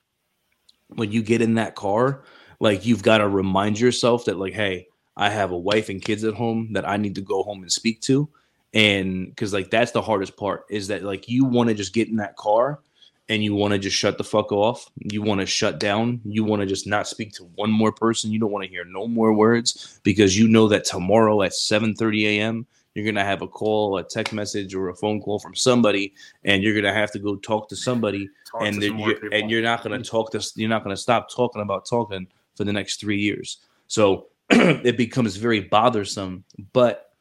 [0.90, 2.24] When you get in that car,
[2.60, 4.88] like you've got to remind yourself that, like, hey,
[5.18, 7.72] I have a wife and kids at home that I need to go home and
[7.72, 8.30] speak to.
[8.76, 12.08] And because, like, that's the hardest part is that, like, you want to just get
[12.08, 12.82] in that car
[13.28, 14.92] and you want to just shut the fuck off.
[14.98, 16.22] You want to shut down.
[16.24, 18.32] You want to just not speak to one more person.
[18.32, 21.96] You don't want to hear no more words because you know that tomorrow at 7
[21.96, 25.54] 30 a.m., you're gonna have a call, a text message, or a phone call from
[25.54, 26.14] somebody,
[26.46, 29.62] and you're gonna have to go talk to somebody, talk and to you're, and you're
[29.62, 30.04] not gonna mm-hmm.
[30.04, 32.26] talk to you're not gonna stop talking about talking
[32.56, 33.58] for the next three years.
[33.88, 37.12] So it becomes very bothersome, but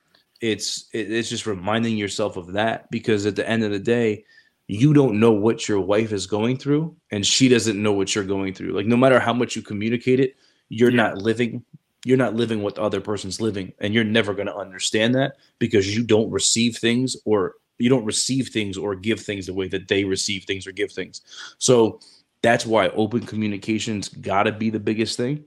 [0.40, 4.24] it's it's just reminding yourself of that because at the end of the day,
[4.68, 8.24] you don't know what your wife is going through, and she doesn't know what you're
[8.24, 8.72] going through.
[8.72, 10.36] Like no matter how much you communicate it,
[10.68, 10.96] you're yeah.
[10.96, 11.64] not living
[12.04, 15.36] you're not living what the other person's living and you're never going to understand that
[15.58, 19.68] because you don't receive things or you don't receive things or give things the way
[19.68, 21.22] that they receive things or give things.
[21.58, 22.00] So
[22.42, 25.44] that's why open communications got to be the biggest thing.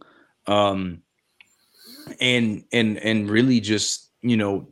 [0.47, 1.03] Um
[2.19, 4.67] and and and really just you know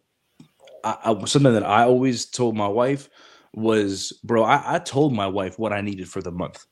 [0.83, 3.09] I, I, something that i always told my wife
[3.53, 6.65] was bro I, I told my wife what i needed for the month.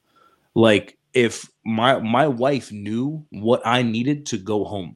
[0.55, 4.95] Like if my my wife knew what i needed to go home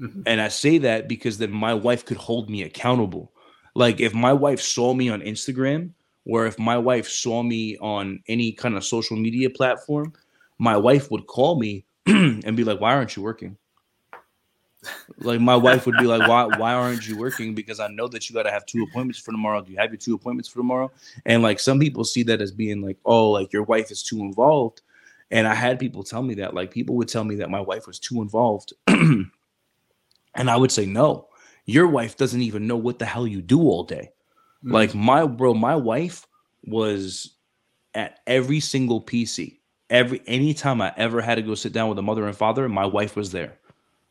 [0.00, 0.22] Mm-hmm.
[0.26, 3.32] And I say that because then my wife could hold me accountable.
[3.74, 5.90] Like if my wife saw me on Instagram
[6.26, 10.12] or if my wife saw me on any kind of social media platform,
[10.58, 13.56] my wife would call me and be like, "Why aren't you working?"
[15.18, 18.28] like my wife would be like, "Why why aren't you working?" Because I know that
[18.28, 19.60] you got to have two appointments for tomorrow.
[19.62, 20.90] Do you have your two appointments for tomorrow?
[21.24, 24.20] And like some people see that as being like, "Oh, like your wife is too
[24.20, 24.82] involved."
[25.30, 27.86] And I had people tell me that, like people would tell me that my wife
[27.86, 28.72] was too involved.
[30.50, 31.28] I would say, no,
[31.64, 34.10] your wife doesn't even know what the hell you do all day.
[34.64, 34.72] Mm-hmm.
[34.72, 36.26] Like my bro, my wife
[36.64, 37.36] was
[37.94, 39.58] at every single PC.
[39.88, 42.86] Every anytime I ever had to go sit down with a mother and father, my
[42.86, 43.58] wife was there.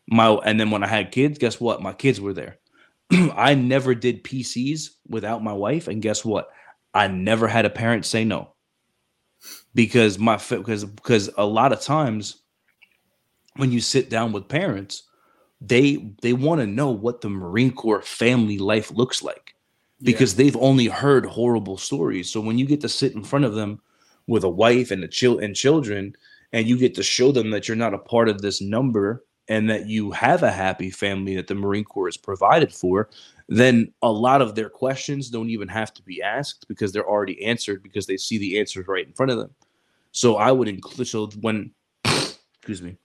[0.07, 1.82] My and then when I had kids, guess what?
[1.82, 2.57] My kids were there.
[3.11, 6.49] I never did PCs without my wife, and guess what?
[6.93, 8.53] I never had a parent say no.
[9.73, 12.41] Because my because because a lot of times
[13.57, 15.03] when you sit down with parents,
[15.62, 19.56] they they want to know what the Marine Corps family life looks like
[20.01, 20.38] because yeah.
[20.43, 22.30] they've only heard horrible stories.
[22.30, 23.80] So when you get to sit in front of them
[24.28, 26.16] with a wife and a child and children,
[26.51, 29.70] and you get to show them that you're not a part of this number and
[29.70, 33.10] that you have a happy family that the Marine Corps is provided for,
[33.47, 37.43] then a lot of their questions don't even have to be asked because they're already
[37.45, 39.51] answered because they see the answers right in front of them.
[40.12, 41.72] So I would include so when
[42.06, 42.97] excuse me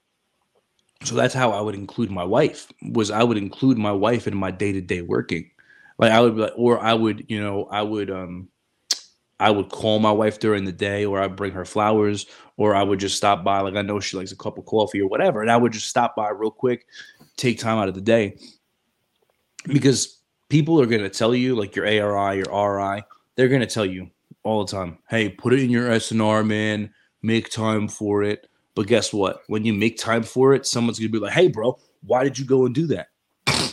[1.03, 4.37] so that's how I would include my wife was I would include my wife in
[4.37, 5.51] my day-to-day working.
[5.99, 8.49] Like I would be like, or I would, you know, I would um
[9.39, 12.27] I would call my wife during the day or I'd bring her flowers
[12.59, 15.01] or I would just stop by like I know she likes a cup of coffee
[15.01, 16.87] or whatever and I would just stop by real quick,
[17.37, 18.37] take time out of the day.
[19.67, 23.03] Because people are going to tell you like your ARI, your RI,
[23.37, 24.11] they're going to tell you
[24.43, 26.93] all the time, "Hey, put it in your SNR, man.
[27.23, 29.43] Make time for it." But guess what?
[29.47, 32.45] When you make time for it, someone's gonna be like, "Hey, bro, why did you
[32.45, 33.09] go and do that?"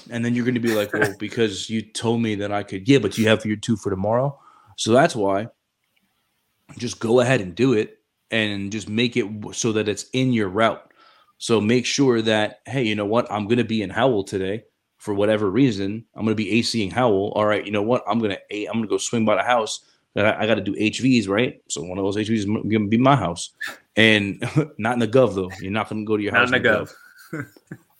[0.10, 3.00] And then you're gonna be like, "Well, because you told me that I could." Yeah,
[3.00, 4.40] but you have your two for tomorrow,
[4.76, 5.48] so that's why.
[6.78, 8.00] Just go ahead and do it,
[8.32, 10.84] and just make it so that it's in your route.
[11.38, 13.32] So make sure that hey, you know what?
[13.32, 14.64] I'm gonna be in Howell today
[14.98, 16.06] for whatever reason.
[16.16, 17.34] I'm gonna be ACing Howell.
[17.36, 18.04] All right, you know what?
[18.08, 19.82] I'm gonna I'm gonna go swing by the house.
[20.16, 21.62] I, I got to do HVs, right?
[21.70, 23.52] So one of those HVs is gonna be my house
[23.98, 25.52] and not in the gov though.
[25.60, 26.52] You're not going to go to your house.
[26.52, 26.94] Not in the gov.
[27.34, 27.48] gov.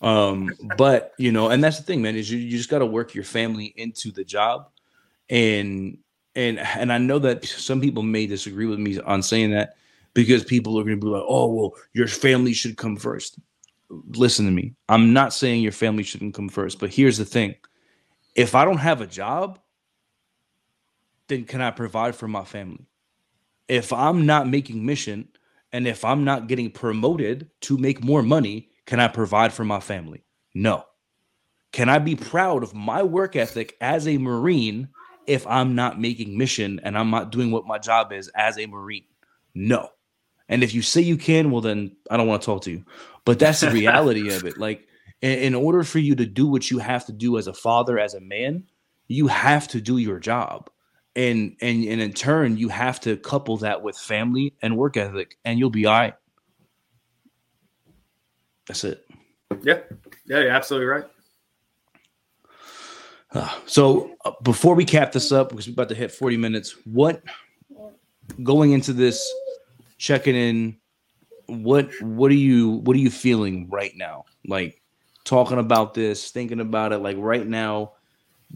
[0.00, 2.16] um, but you know, and that's the thing, man.
[2.16, 4.70] Is you, you just got to work your family into the job,
[5.28, 5.98] and
[6.34, 9.74] and and I know that some people may disagree with me on saying that
[10.14, 13.38] because people are going to be like, oh, well, your family should come first.
[13.90, 14.74] Listen to me.
[14.88, 17.56] I'm not saying your family shouldn't come first, but here's the thing:
[18.34, 19.58] if I don't have a job,
[21.26, 22.86] then can I provide for my family?
[23.66, 25.28] If I'm not making mission
[25.72, 29.80] and if I'm not getting promoted to make more money, can I provide for my
[29.80, 30.24] family?
[30.54, 30.84] No.
[31.72, 34.88] Can I be proud of my work ethic as a Marine
[35.26, 38.66] if I'm not making mission and I'm not doing what my job is as a
[38.66, 39.04] Marine?
[39.54, 39.90] No.
[40.48, 42.84] And if you say you can, well, then I don't want to talk to you.
[43.26, 44.56] But that's the reality of it.
[44.56, 44.88] Like,
[45.20, 48.14] in, order for you to do what you have to do as a father, as
[48.14, 48.64] a man,
[49.08, 50.70] you have to do your job
[51.18, 55.36] and and and in turn you have to couple that with family and work ethic
[55.44, 56.14] and you'll be all right.
[58.68, 59.04] That's it.
[59.62, 59.80] Yeah.
[60.26, 61.04] Yeah you're absolutely right.
[63.32, 66.76] Uh, so uh, before we cap this up because we're about to hit 40 minutes
[66.84, 67.22] what
[68.42, 69.20] going into this
[69.98, 70.78] checking in
[71.46, 74.24] what what are you what are you feeling right now?
[74.46, 74.80] Like
[75.24, 77.94] talking about this thinking about it like right now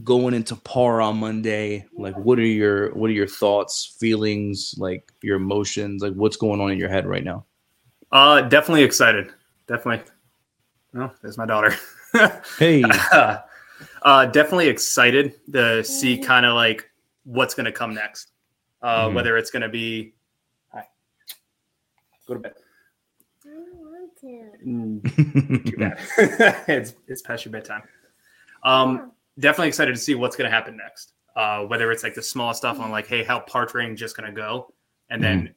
[0.05, 1.87] going into par on Monday?
[1.97, 6.03] Like, what are your what are your thoughts, feelings, like your emotions?
[6.03, 7.45] Like, what's going on in your head right now?
[8.11, 9.31] Uh, definitely excited.
[9.67, 10.05] Definitely.
[10.95, 11.75] Oh, there's my daughter.
[12.59, 12.83] hey.
[14.03, 16.91] uh, definitely excited to see kind of like
[17.25, 18.33] what's going to come next.
[18.83, 19.15] Uh, mm-hmm.
[19.15, 20.13] Whether it's going to be,
[20.73, 20.87] hi,
[22.27, 22.55] go to bed.
[24.67, 25.03] Mm,
[25.71, 25.99] too bad.
[26.69, 27.83] it's it's past your bedtime.
[28.63, 31.15] Um, definitely excited to see what's going to happen next.
[31.35, 34.29] Uh, whether it's like the small stuff on like, hey, how par training just going
[34.29, 34.73] to go,
[35.09, 35.53] and then mm-hmm.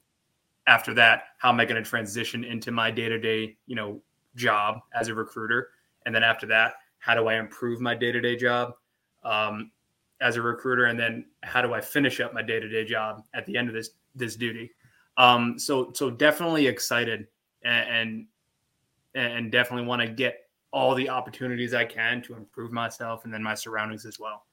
[0.68, 4.02] after that, how am I going to transition into my day to day, you know,
[4.38, 5.70] job as a recruiter,
[6.06, 8.74] and then after that, how do I improve my day to day job
[9.26, 9.72] um,
[10.22, 13.24] as a recruiter, and then how do I finish up my day to day job
[13.34, 14.72] at the end of this this duty.
[15.18, 17.28] Um, so so definitely excited
[17.64, 18.28] and
[19.14, 20.45] and, and definitely want to get
[20.76, 24.44] all the opportunities I can to improve myself and then my surroundings as well.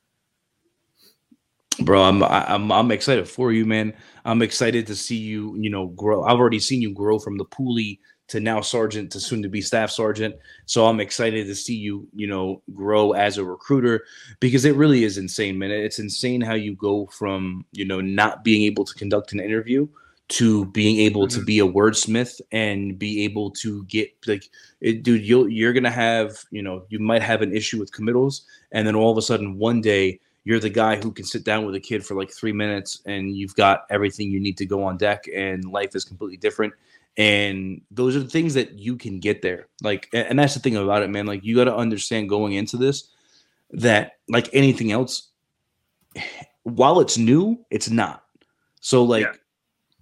[1.80, 3.92] Bro, I'm I'm I'm excited for you, man.
[4.24, 6.22] I'm excited to see you, you know, grow.
[6.22, 7.98] I've already seen you grow from the poolie
[8.28, 10.36] to now sergeant to soon to be staff sergeant.
[10.66, 14.04] So I'm excited to see you, you know, grow as a recruiter
[14.38, 15.72] because it really is insane, man.
[15.72, 19.88] It's insane how you go from, you know, not being able to conduct an interview
[20.28, 21.40] to being able mm-hmm.
[21.40, 24.48] to be a wordsmith and be able to get like
[24.80, 28.42] it, dude you'll you're gonna have you know you might have an issue with committals
[28.72, 31.64] and then all of a sudden one day you're the guy who can sit down
[31.64, 34.82] with a kid for like three minutes and you've got everything you need to go
[34.82, 36.72] on deck and life is completely different.
[37.16, 39.68] And those are the things that you can get there.
[39.82, 41.26] Like and that's the thing about it man.
[41.26, 43.08] Like you got to understand going into this
[43.70, 45.28] that like anything else
[46.64, 48.24] while it's new it's not.
[48.80, 49.32] So like yeah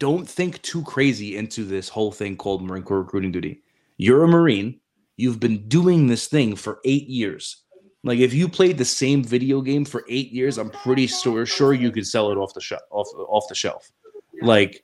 [0.01, 3.63] don't think too crazy into this whole thing called Marine Corps recruiting duty.
[3.99, 4.81] You're a Marine.
[5.17, 7.63] You've been doing this thing for eight years.
[8.03, 11.75] Like if you played the same video game for eight years, I'm pretty sure sure
[11.75, 13.93] you could sell it off the shelf off off the shelf.
[14.41, 14.83] Like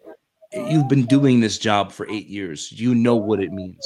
[0.52, 2.70] you've been doing this job for eight years.
[2.70, 3.80] You know what it means.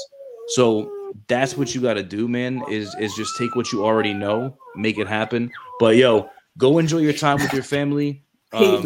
[0.49, 0.91] So
[1.29, 2.65] that's what you got to do, man.
[2.69, 5.49] Is is just take what you already know, make it happen.
[5.79, 6.29] But yo,
[6.59, 8.25] go enjoy your time with your family.
[8.53, 8.85] Um,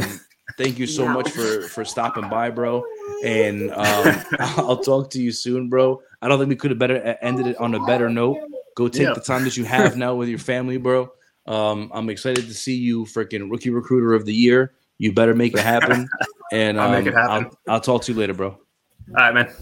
[0.57, 2.85] Thank you so much for for stopping by, bro.
[3.25, 6.01] And um, I'll talk to you soon, bro.
[6.23, 8.39] I don't think we could have better ended it on a better note.
[8.77, 9.15] Go take yeah.
[9.15, 11.13] the time that you have now with your family, bro.
[11.47, 14.75] Um, I'm excited to see you, freaking rookie recruiter of the year.
[14.99, 16.09] You better make it happen.
[16.53, 17.51] And um, I'll, make it happen.
[17.67, 18.51] I'll, I'll talk to you later, bro.
[18.51, 18.59] All
[19.17, 19.53] right, man.